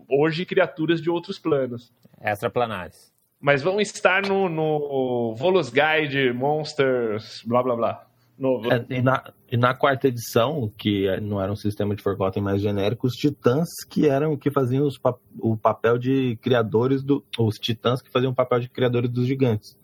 [0.09, 1.91] hoje criaturas de outros planos.
[2.21, 3.13] Extraplanares.
[3.39, 8.05] Mas vão estar no, no Volus Guide, Monsters, blá blá blá.
[8.37, 8.71] Novo.
[8.71, 12.61] É, e, na, e, na, quarta edição, que não era um sistema de Forgotten mais
[12.61, 14.97] genérico, os titãs que eram que faziam os,
[15.39, 17.21] o papel de criadores do.
[17.37, 19.77] Os titãs que faziam o papel de criadores dos gigantes.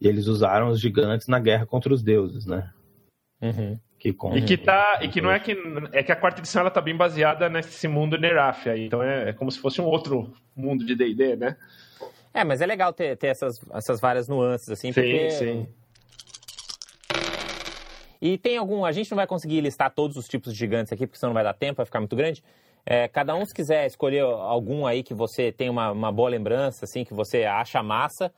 [0.00, 2.72] E eles usaram os gigantes na guerra contra os deuses, né?
[3.42, 3.76] Uhum.
[3.98, 5.56] Que e que tá e que não é que
[5.92, 9.32] é que a quarta edição ela tá bem baseada nesse mundo Nerafia, então é, é
[9.32, 11.56] como se fosse um outro mundo de D&D, né?
[12.32, 15.68] É, mas é legal ter, ter essas, essas várias nuances assim, sim, porque sim.
[18.20, 21.06] E tem algum, a gente não vai conseguir listar todos os tipos de gigantes aqui,
[21.06, 22.42] porque senão não vai dar tempo, vai ficar muito grande.
[22.84, 26.84] É, cada um, se quiser escolher algum aí que você tem uma, uma boa lembrança,
[26.84, 28.32] assim, que você acha massa,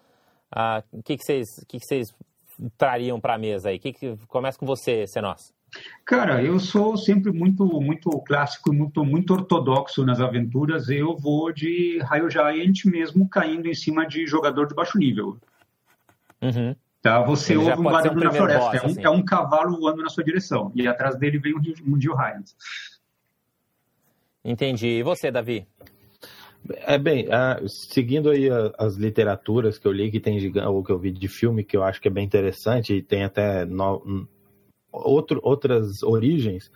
[0.50, 2.12] ah, o uh, que, que, vocês, que, que vocês
[2.76, 3.78] trariam para a mesa aí?
[3.78, 5.52] Que, que, começa com você, Senós.
[6.04, 10.88] Cara, eu sou sempre muito muito clássico, muito muito ortodoxo nas aventuras.
[10.88, 15.38] Eu vou de Raio Giant mesmo caindo em cima de jogador de baixo nível.
[16.42, 16.74] Uhum.
[17.02, 19.04] Tá, você Ele ouve um barulho um na floresta, boss, é, um, assim.
[19.04, 22.50] é, um, cavalo voando na sua direção e atrás dele vem um, Dio Giant.
[24.44, 24.86] Entendi.
[24.86, 25.66] E você, Davi?
[26.68, 30.92] É bem, uh, seguindo aí a, as literaturas que eu li que tem ou que
[30.92, 34.28] eu vi de filme que eu acho que é bem interessante e tem até no,
[34.92, 36.70] outro, outras origens,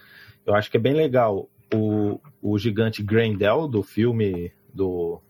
[0.46, 5.20] eu acho que é bem legal o, o gigante Grendel do filme do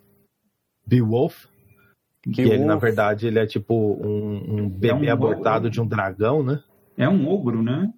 [0.87, 1.47] Beowulf,
[2.23, 5.71] que ele na verdade ele é tipo um, um bebê é um abortado ogro.
[5.71, 6.63] de um dragão, né?
[6.97, 7.93] É um ogro, né?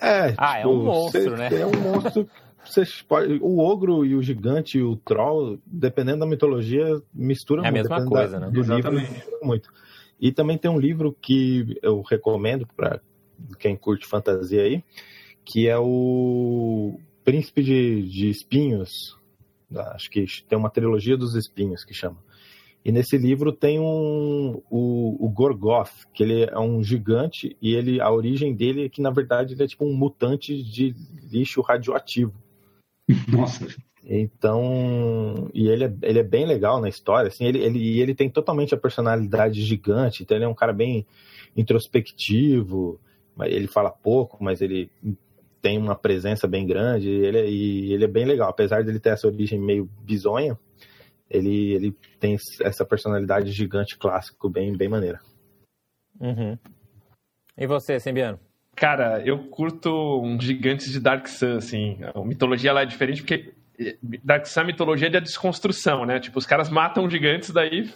[0.00, 1.48] É, ah, tipo, é um tipo, monstro, né?
[1.52, 2.28] É um monstro
[2.72, 7.70] vocês pode, o ogro e o gigante e o troll, dependendo da mitologia, misturam é
[7.70, 7.90] muito.
[7.90, 8.52] É a mesma coisa, da, né?
[8.52, 9.12] Do Exatamente.
[9.12, 9.72] livro, muito.
[10.20, 13.00] E também tem um livro que eu recomendo para
[13.58, 14.84] quem curte fantasia aí,
[15.44, 19.16] que é o Príncipe de, de Espinhos.
[19.74, 22.18] Acho que tem uma trilogia dos espinhos que chama.
[22.84, 28.00] E nesse livro tem um, o, o Gorgoth, que ele é um gigante e ele
[28.00, 30.94] a origem dele é que na verdade ele é tipo um mutante de
[31.30, 32.32] lixo radioativo.
[33.28, 33.66] Nossa.
[34.04, 38.30] Então, e ele é, ele é bem legal na história, assim, ele, ele, ele tem
[38.30, 41.06] totalmente a personalidade gigante, então ele é um cara bem
[41.56, 42.98] introspectivo,
[43.40, 44.90] ele fala pouco, mas ele
[45.60, 48.98] tem uma presença bem grande, ele, é, e ele é bem legal, apesar de ele
[48.98, 50.58] ter essa origem meio bizonha,
[51.28, 55.20] ele, ele tem essa personalidade gigante clássico bem, bem maneira.
[56.18, 56.58] Uhum.
[57.56, 58.40] E você, Sembiano?
[58.80, 61.98] Cara, eu curto um gigantes de Dark Sun, assim.
[62.14, 66.18] A mitologia lá é diferente porque eh, Dark Sun é a mitologia da desconstrução, né?
[66.18, 67.92] Tipo, os caras matam gigantes daí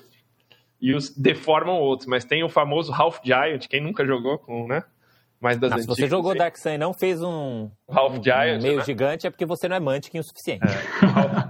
[0.79, 2.07] e os deformam outros.
[2.07, 4.85] Mas tem o famoso Half Giant, quem nunca jogou com, né?
[5.45, 5.97] mais das não, antigas.
[5.97, 8.85] Se você jogou Dark Sun e não fez um, Half um, Giant, um meio né?
[8.85, 10.65] gigante, é porque você não é Mantic o suficiente.
[10.65, 11.07] É.
[11.07, 11.44] Half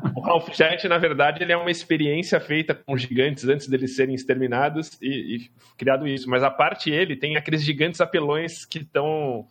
[0.53, 5.37] Giant, na verdade, ele é uma experiência feita com gigantes antes deles serem exterminados e,
[5.37, 6.29] e criado isso.
[6.29, 9.47] Mas a parte ele tem aqueles gigantes apelões que estão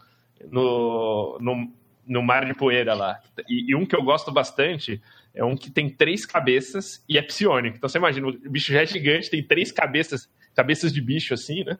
[0.50, 1.72] no, no,
[2.08, 3.20] no, mar de poeira lá.
[3.48, 5.02] E, e, um que eu gosto bastante
[5.34, 7.78] é um que tem três cabeças e é psionico.
[7.78, 11.64] Então você imagina, o bicho já é gigante, tem três cabeças, cabeças de bicho assim,
[11.64, 11.78] né?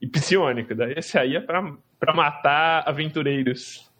[0.00, 0.74] E psionico.
[0.74, 3.91] Daí esse aí é para matar aventureiros.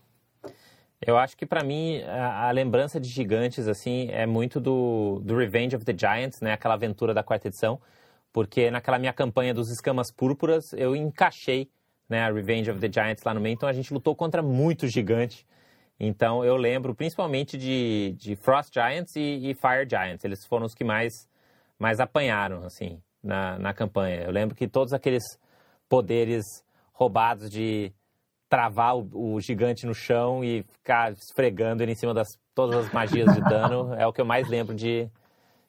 [1.05, 5.37] Eu acho que para mim a, a, lembrança de gigantes assim é muito do, do
[5.37, 6.53] Revenge of the Giants, né?
[6.53, 7.81] Aquela aventura da quarta edição,
[8.33, 11.69] porque naquela minha campanha dos escamas púrpuras eu encaixei,
[12.09, 12.23] né?
[12.23, 15.45] A Revenge of the Giants lá no meio, então a gente lutou contra muito gigante.
[15.99, 20.25] Então eu lembro principalmente de, de Frost Giants e, e Fire Giants.
[20.25, 21.29] Eles foram os que mais
[21.79, 24.23] mais apanharam assim na, na campanha.
[24.23, 25.25] Eu lembro que todos aqueles
[25.89, 26.45] poderes
[26.93, 27.93] roubados de
[28.53, 32.93] travar o, o, gigante no chão e ficar esfregando ele em cima das todas as
[32.93, 33.95] magias de dano.
[33.97, 35.09] é o que eu mais lembro de,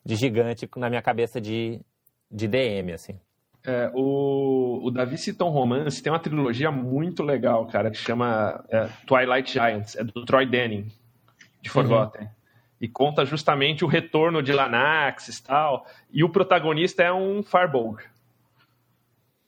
[0.04, 1.80] de gigante na minha cabeça de,
[2.30, 3.18] de DM, assim.
[3.66, 8.90] É, o, o Davi Citon Romance tem uma trilogia muito legal, cara, que chama é,
[9.08, 10.92] Twilight Giants, é do Troy Denning,
[11.62, 12.24] de Forgotten.
[12.24, 12.30] Uhum.
[12.82, 15.88] E conta justamente o retorno de Lanaxes e tal.
[16.12, 18.02] E o protagonista é um Firbolg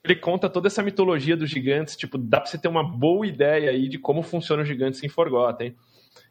[0.06, 3.72] ele conta toda essa mitologia dos gigantes, tipo, dá pra você ter uma boa ideia
[3.72, 5.76] aí de como funcionam os gigantes em Forgotten.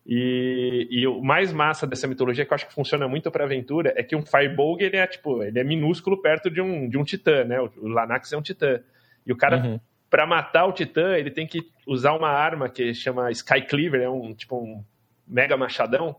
[0.07, 3.93] E, e o mais massa dessa mitologia, que eu acho que funciona muito pra aventura,
[3.97, 7.05] é que um Firebolg, ele é, tipo, ele é minúsculo perto de um, de um
[7.05, 7.61] titã, né?
[7.61, 8.81] O Lanax é um titã.
[9.27, 9.81] E o cara, uhum.
[10.11, 14.09] para matar o titã, ele tem que usar uma arma que chama Sky Cleaver, é
[14.09, 14.85] um, tipo, um
[15.27, 16.17] mega machadão,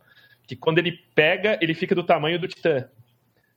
[0.47, 2.89] que quando ele pega, ele fica do tamanho do titã.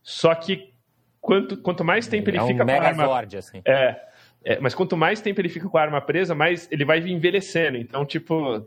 [0.02, 0.72] Só que
[1.20, 3.04] quanto, quanto mais tempo ele é fica um com a arma.
[3.04, 3.62] Zord, assim.
[3.64, 4.00] É,
[4.44, 7.76] é, mas quanto mais tempo ele fica com a arma presa, mais ele vai envelhecendo.
[7.76, 8.66] Então, tipo.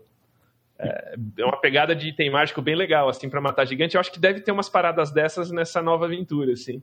[0.78, 3.96] É, é uma pegada de item mágico bem legal, assim, para matar gigante.
[3.96, 6.82] Eu acho que deve ter umas paradas dessas nessa nova aventura, assim.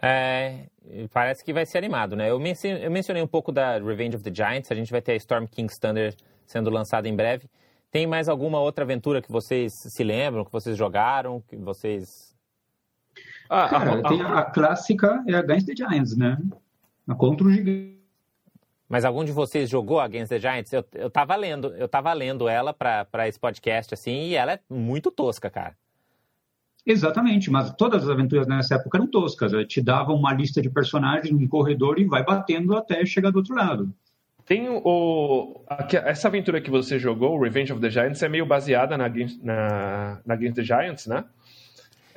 [0.00, 0.66] É,
[1.12, 2.30] parece que vai ser animado, né?
[2.30, 4.70] Eu mencionei, eu mencionei um pouco da Revenge of the Giants.
[4.70, 6.14] A gente vai ter a Storm King's Thunder
[6.46, 7.48] sendo lançada em breve.
[7.90, 12.27] Tem mais alguma outra aventura que vocês se lembram, que vocês jogaram, que vocês
[13.48, 16.38] ah, Cara, a, tem a, a, clássica é a Against the Giants, né?
[17.06, 17.98] A contra o gigante.
[18.88, 20.72] Mas algum de vocês jogou Against the Giants?
[20.72, 24.60] Eu, eu tava lendo, eu tava lendo ela para esse podcast, assim, e ela é
[24.68, 25.74] muito tosca, cara.
[26.86, 29.52] Exatamente, mas todas as aventuras nessa época eram toscas.
[29.66, 33.54] Te davam uma lista de personagens num corredor e vai batendo até chegar do outro
[33.54, 33.92] lado.
[34.46, 35.60] Tem o.
[36.06, 39.06] Essa aventura que você jogou, Revenge of the Giants, é meio baseada na,
[39.42, 41.22] na, na Against the Giants, né?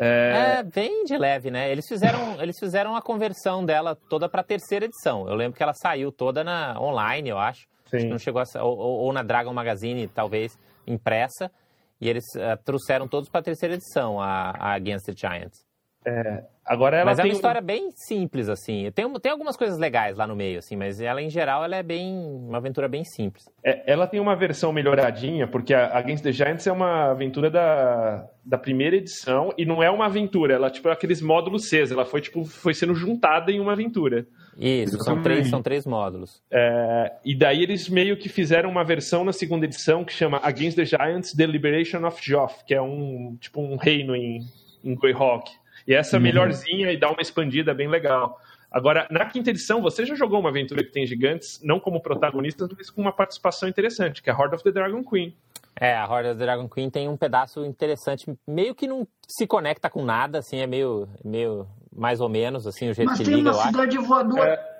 [0.01, 0.57] É...
[0.57, 0.63] é...
[0.63, 1.71] bem de leve, né?
[1.71, 5.27] Eles fizeram, eles fizeram a conversão dela toda para a terceira edição.
[5.29, 7.67] Eu lembro que ela saiu toda na online, eu acho.
[7.85, 7.97] Sim.
[7.97, 11.51] acho não chegou a, ou, ou, na Dragon Magazine, talvez, impressa.
[11.99, 15.70] E eles uh, trouxeram todos para a terceira edição, a, a Against the Giants.
[16.03, 18.89] É, agora ela mas é uma história bem simples, assim.
[18.91, 21.83] Tem, tem algumas coisas legais lá no meio, assim, mas ela, em geral, ela é
[21.83, 23.47] bem uma aventura bem simples.
[23.63, 28.27] É, ela tem uma versão melhoradinha, porque a Against the Giants é uma aventura da,
[28.43, 32.05] da primeira edição, e não é uma aventura, ela tipo é aqueles módulos C, ela
[32.05, 34.25] foi, tipo, foi sendo juntada em uma aventura.
[34.57, 36.41] Isso, são três, são três módulos.
[36.51, 40.75] É, e daí eles meio que fizeram uma versão na segunda edição que chama Against
[40.75, 44.41] the Giants The Liberation of Joff, que é um tipo um reino em,
[44.83, 45.60] em Greyhawk.
[45.87, 46.23] E essa uhum.
[46.23, 48.39] melhorzinha e dá uma expandida bem legal.
[48.71, 52.69] Agora, na quinta edição, você já jogou uma aventura que tem gigantes, não como protagonistas,
[52.77, 55.35] mas com uma participação interessante, que é a Horde of the Dragon Queen.
[55.79, 59.45] É, a Horde of the Dragon Queen tem um pedaço interessante, meio que não se
[59.45, 63.25] conecta com nada, assim, é meio, meio mais ou menos, assim, o jeito mas que
[63.25, 63.71] liga, eu acho.
[63.71, 64.53] Mas tem uma cidade voadora.
[64.53, 64.71] É...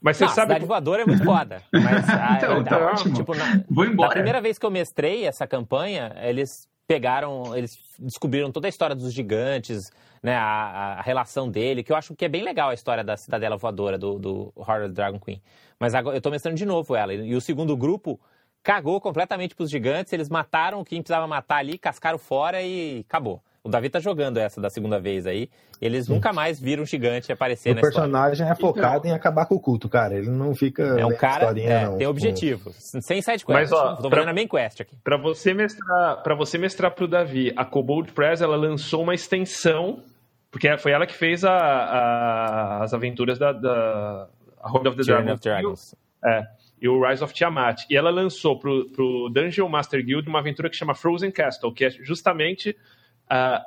[0.00, 0.52] Mas você não, sabe.
[0.52, 1.62] A cidade voadora é muito foda.
[1.72, 2.04] Mas,
[2.36, 3.14] então, a, tá ótimo.
[3.14, 4.08] Tipo, na, Vou embora.
[4.08, 8.94] Na primeira vez que eu mestrei essa campanha, eles pegaram, eles descobriram toda a história
[8.94, 9.90] dos gigantes,
[10.22, 13.16] né, a, a, relação dele, que eu acho que é bem legal a história da
[13.16, 15.42] Cidadela Voadora, do, do Horror Dragon Queen.
[15.78, 17.12] Mas agora eu tô mestrando de novo ela.
[17.14, 18.20] E o segundo grupo
[18.62, 23.42] cagou completamente pros gigantes, eles mataram quem precisava matar ali, cascaram fora e acabou.
[23.66, 25.48] O Davi tá jogando essa da segunda vez aí.
[25.80, 28.52] Eles nunca mais viram um gigante aparecer O personagem história.
[28.52, 30.14] é focado então, em acabar com o culto, cara.
[30.14, 30.82] Ele não fica.
[30.82, 31.58] É um cara.
[31.58, 32.64] É, não, tem objetivo.
[32.64, 33.00] Com...
[33.00, 33.48] Sem side quest.
[33.48, 34.94] Mas, ó, tô pra, a main quest aqui.
[35.02, 40.02] Pra você mestrar, para você mestrar pro Davi, a Cobold Press ela lançou uma extensão.
[40.50, 44.28] Porque foi ela que fez a, a, as aventuras da, da
[44.60, 45.32] a Horde of the Dragon.
[45.32, 45.94] of Dragons.
[46.22, 46.42] É,
[46.82, 47.84] e o Rise of Tiamat.
[47.88, 51.86] E ela lançou pro, pro Dungeon Master Guild uma aventura que chama Frozen Castle, que
[51.86, 52.76] é justamente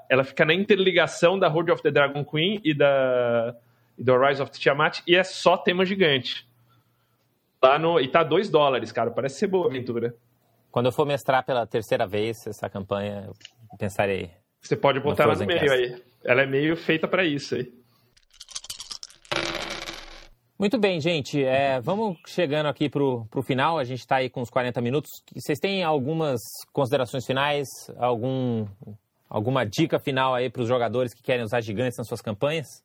[0.09, 3.55] ela fica na interligação da Horde of the Dragon Queen e da
[3.97, 6.47] e do Rise of the Tiamat, e é só tema gigante.
[7.61, 9.09] Lá no, e tá 2 dólares, cara.
[9.09, 10.15] Parece ser boa a aventura.
[10.69, 14.29] Quando eu for mestrar pela terceira vez essa campanha, eu pensarei.
[14.61, 15.73] Você pode botar ela no meio Cast.
[15.73, 16.03] aí.
[16.23, 17.73] Ela é meio feita para isso aí.
[20.59, 21.43] Muito bem, gente.
[21.43, 23.79] É, vamos chegando aqui para o final.
[23.79, 25.09] A gente está aí com uns 40 minutos.
[25.35, 26.39] Vocês têm algumas
[26.73, 27.67] considerações finais?
[27.97, 28.67] Algum
[29.29, 32.83] Alguma dica final aí para os jogadores que querem usar gigantes nas suas campanhas?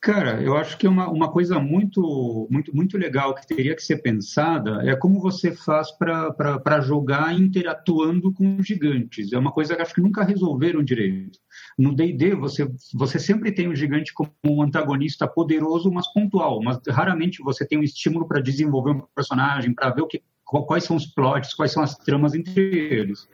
[0.00, 3.98] Cara, eu acho que uma, uma coisa muito, muito, muito legal que teria que ser
[3.98, 9.30] pensada é como você faz para jogar interatuando com gigantes.
[9.30, 11.38] É uma coisa que acho que nunca resolveram direito.
[11.78, 16.62] No D&D, você, você sempre tem o gigante como um antagonista poderoso, mas pontual.
[16.62, 20.84] Mas raramente você tem um estímulo para desenvolver um personagem, para ver o que quais
[20.84, 23.28] são os plots, quais são as tramas entre eles.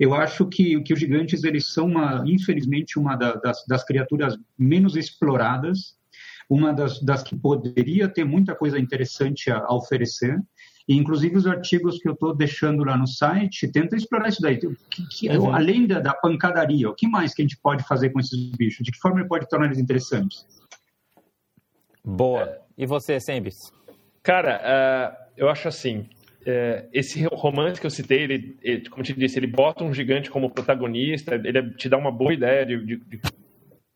[0.00, 4.38] Eu acho que, que os gigantes eles são, uma, infelizmente, uma da, das, das, criaturas
[4.58, 5.96] menos exploradas,
[6.48, 10.40] uma das, das, que poderia ter muita coisa interessante a, a oferecer.
[10.88, 14.58] E, inclusive, os artigos que eu estou deixando lá no site tentam explorar isso daí.
[14.58, 14.68] Que,
[15.08, 15.54] que, uhum.
[15.54, 18.84] Além da, da, pancadaria, o que mais que a gente pode fazer com esses bichos?
[18.84, 20.44] De que forma ele pode tornar eles interessantes?
[22.04, 22.58] Boa.
[22.76, 23.56] E você, Sembis?
[24.22, 26.08] Cara, uh, eu acho assim,
[26.44, 30.30] é, esse romance que eu citei, ele, ele, como te disse, ele bota um gigante
[30.30, 33.20] como protagonista, ele te dá uma boa ideia de, de, de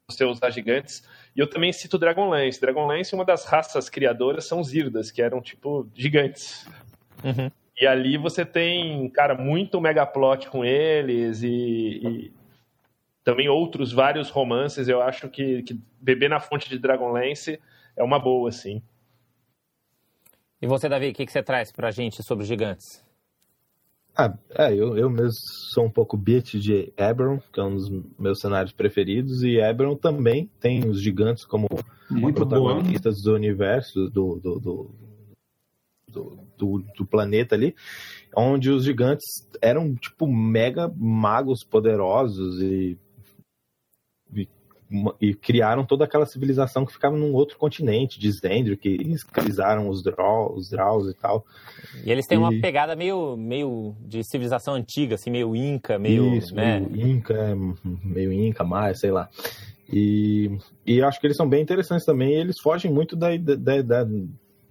[0.08, 1.06] você usar gigantes.
[1.34, 2.60] E eu também cito Dragonlance.
[2.60, 6.66] Dragonlance, uma das raças criadoras são os Irdas, que eram tipo gigantes.
[7.24, 7.50] Uhum.
[7.78, 12.32] E ali você tem, cara, muito megaplot com eles e, e,
[13.22, 14.88] também outros vários romances.
[14.88, 17.60] Eu acho que, que beber na fonte de Dragonlance
[17.96, 18.80] é uma boa, assim.
[20.60, 23.04] E você, Davi, o que, que você traz para a gente sobre os gigantes?
[24.16, 25.34] Ah, é, eu, eu mesmo
[25.74, 29.94] sou um pouco beat de Eberron, que é um dos meus cenários preferidos, e Eberron
[29.94, 31.68] também tem os gigantes como
[32.10, 37.76] Muito protagonistas do universo, do, do, do, do, do planeta ali,
[38.34, 39.26] onde os gigantes
[39.60, 42.98] eram, tipo, mega magos poderosos e
[45.20, 50.02] e criaram toda aquela civilização que ficava num outro continente, de Zendro, que escravizaram os,
[50.02, 51.44] Draw, os Draws e tal.
[52.04, 52.40] E eles têm e...
[52.40, 56.34] uma pegada meio, meio de civilização antiga, assim, meio Inca, meio.
[56.34, 56.80] Isso, né?
[56.80, 57.54] meio Inca, é,
[58.04, 59.28] meio Inca, mais, sei lá.
[59.92, 64.06] E, e acho que eles são bem interessantes também, eles fogem muito da, da, da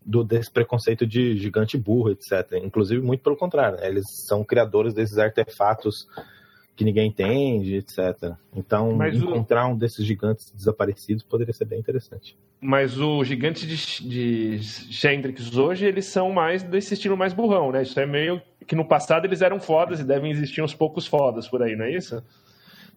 [0.06, 2.60] do, desse preconceito de gigante burro, etc.
[2.64, 3.88] Inclusive, muito pelo contrário, né?
[3.88, 6.08] eles são criadores desses artefatos
[6.76, 8.34] que ninguém entende, etc.
[8.56, 9.72] Então, Mas encontrar o...
[9.72, 12.38] um desses gigantes desaparecidos poderia ser bem interessante.
[12.60, 14.10] Mas os gigantes de,
[14.58, 17.84] de Shendrix hoje, eles são mais desse estilo mais burrão, né?
[17.84, 21.48] Isso é meio que no passado eles eram fodas e devem existir uns poucos fodas
[21.48, 22.22] por aí, não é isso?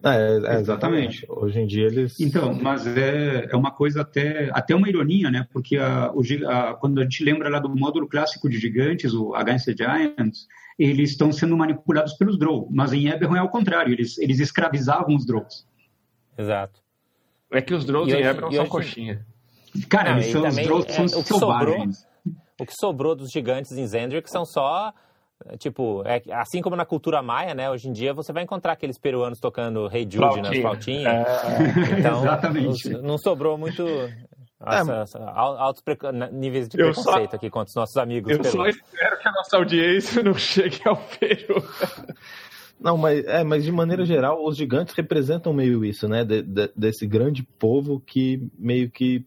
[0.02, 1.26] É, é, exatamente.
[1.28, 2.18] Hoje em dia eles.
[2.20, 5.46] Então, mas é, é uma coisa até, até uma ironia, né?
[5.52, 9.34] Porque a, o, a, quando a gente lembra lá do módulo clássico de gigantes, o
[9.34, 10.46] Against the Giants,
[10.78, 12.68] eles estão sendo manipulados pelos Drow.
[12.70, 15.66] Mas em Eberron é ao contrário, eles, eles escravizavam os Drows.
[16.36, 16.80] Exato.
[17.50, 18.70] É que os Drows em Eberron são hoje...
[18.70, 19.26] coxinha.
[19.88, 21.86] Cara, Não, são, os Drows é, são o que sobrou,
[22.60, 24.92] o que sobrou dos gigantes em Zendrick são só
[25.58, 27.70] Tipo, é, assim como na cultura maia, né?
[27.70, 31.06] Hoje em dia você vai encontrar aqueles peruanos tocando Rei hey Jude nas flautinhas.
[31.06, 32.90] É, então, Exatamente.
[32.90, 33.84] Não, não sobrou muito
[34.60, 35.84] nossa, é, altos
[36.32, 38.32] níveis de preconceito só, aqui contra os nossos amigos.
[38.32, 41.62] Eu só espero que a nossa audiência não chegue ao Peru.
[42.80, 46.24] Não, mas, é, mas de maneira geral, os gigantes representam meio isso, né?
[46.24, 49.24] De, de, desse grande povo que meio que.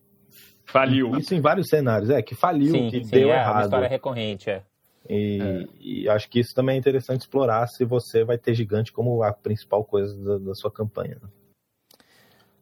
[0.65, 1.17] Faliu.
[1.17, 3.47] Isso em vários cenários, é, que faliu, sim, que sim, deu é, errado.
[3.47, 4.63] É uma história recorrente, é.
[5.09, 5.65] E, é.
[5.79, 9.34] e, acho que isso também é interessante explorar se você vai ter gigante como a
[9.34, 11.17] principal coisa da, da sua campanha.
[11.21, 11.27] Né?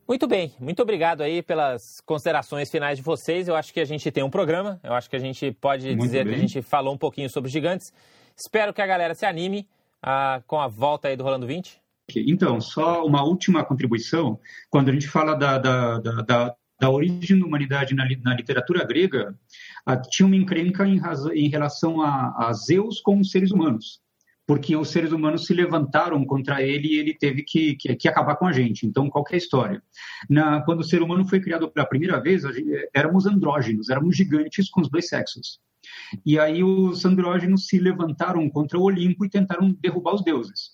[0.10, 3.48] Muito bem, muito obrigado aí pelas considerações finais de vocês.
[3.48, 6.02] Eu acho que a gente tem um programa, eu acho que a gente pode muito
[6.02, 6.34] dizer bem.
[6.34, 7.94] que a gente falou um pouquinho sobre os gigantes.
[8.36, 9.68] Espero que a galera se anime
[10.02, 11.80] ah, com a volta aí do Rolando 20.
[12.28, 14.40] Então, só uma última contribuição.
[14.68, 18.84] Quando a gente fala da, da, da, da, da origem da humanidade na, na literatura
[18.84, 19.38] grega,
[19.86, 24.02] a, tinha uma encrenca em, razão, em relação a, a Zeus com os seres humanos
[24.50, 28.36] porque os seres humanos se levantaram contra ele e ele teve que, que, que acabar
[28.36, 28.84] com a gente.
[28.84, 29.80] Então, qual é história?
[30.28, 34.68] Na, quando o ser humano foi criado pela primeira vez, gente, éramos andrógenos, éramos gigantes
[34.68, 35.60] com os dois sexos.
[36.26, 40.72] E aí os andrógenos se levantaram contra o Olimpo e tentaram derrubar os deuses.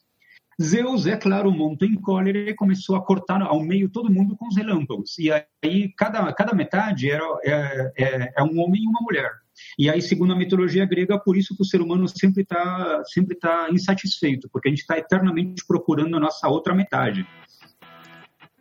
[0.61, 4.47] Zeus, é claro, montou em cólera e começou a cortar ao meio todo mundo com
[4.47, 5.19] os relâmpagos.
[5.19, 9.33] E aí cada, cada metade era, é, é, é um homem e uma mulher.
[9.77, 13.35] E aí, segundo a mitologia grega, por isso que o ser humano sempre está sempre
[13.35, 17.25] tá insatisfeito, porque a gente está eternamente procurando a nossa outra metade.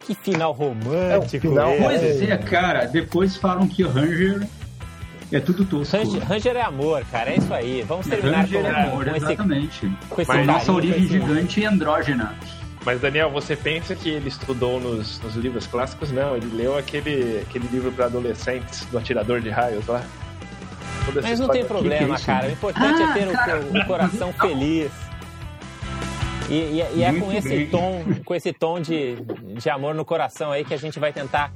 [0.01, 1.37] Que final romântico.
[1.37, 2.85] É final, pois é, cara.
[2.85, 4.47] Depois falam que Ranger
[5.33, 5.97] é tudo tosco.
[5.97, 7.31] Ranger, Ranger, é amor, cara.
[7.31, 7.83] É isso aí.
[7.83, 9.87] Vamos terminar Ranger com, é amor, com exatamente.
[9.87, 12.35] Esse, com esse Mas nossa origem gigante e andrógena.
[12.85, 16.13] Mas, Daniel, você pensa que ele estudou nos, nos livros clássicos?
[16.13, 20.05] Não, ele leu aquele, aquele livro para adolescentes do Atirador de Raios lá.
[21.23, 22.49] Mas não tem problema, que que é cara.
[22.49, 24.91] O importante ah, é ter o, o, coração feliz.
[26.49, 29.17] E, e, e é com esse tom, com esse tom de,
[29.59, 31.51] de amor no coração aí que a gente vai tentar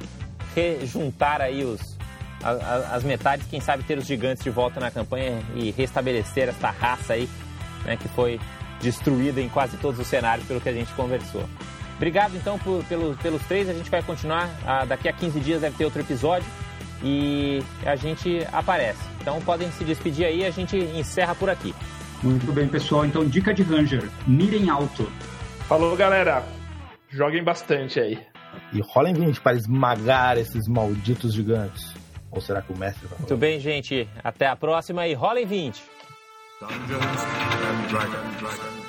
[0.55, 1.99] rejuntar aí os,
[2.43, 6.71] as, as metades, quem sabe ter os gigantes de volta na campanha e restabelecer essa
[6.71, 7.29] raça aí,
[7.85, 8.41] né, que foi
[8.81, 11.45] destruída em quase todos os cenários pelo que a gente conversou.
[11.97, 14.49] Obrigado então por, pelo, pelos três, a gente vai continuar.
[14.65, 16.47] Ah, daqui a 15 dias deve ter outro episódio
[17.03, 19.03] e a gente aparece.
[19.21, 21.75] Então podem se despedir aí, a gente encerra por aqui.
[22.23, 23.05] Muito bem, pessoal.
[23.05, 25.11] Então, dica de Ranger: mirem alto.
[25.69, 26.45] Falou, galera.
[27.11, 28.19] Joguem bastante aí.
[28.73, 31.95] E rolem 20 para esmagar esses malditos gigantes.
[32.31, 34.09] Ou será que o mestre vai Muito bem, gente.
[34.23, 35.83] Até a próxima e rolem 20.
[36.61, 38.88] Dungeons and Dragons.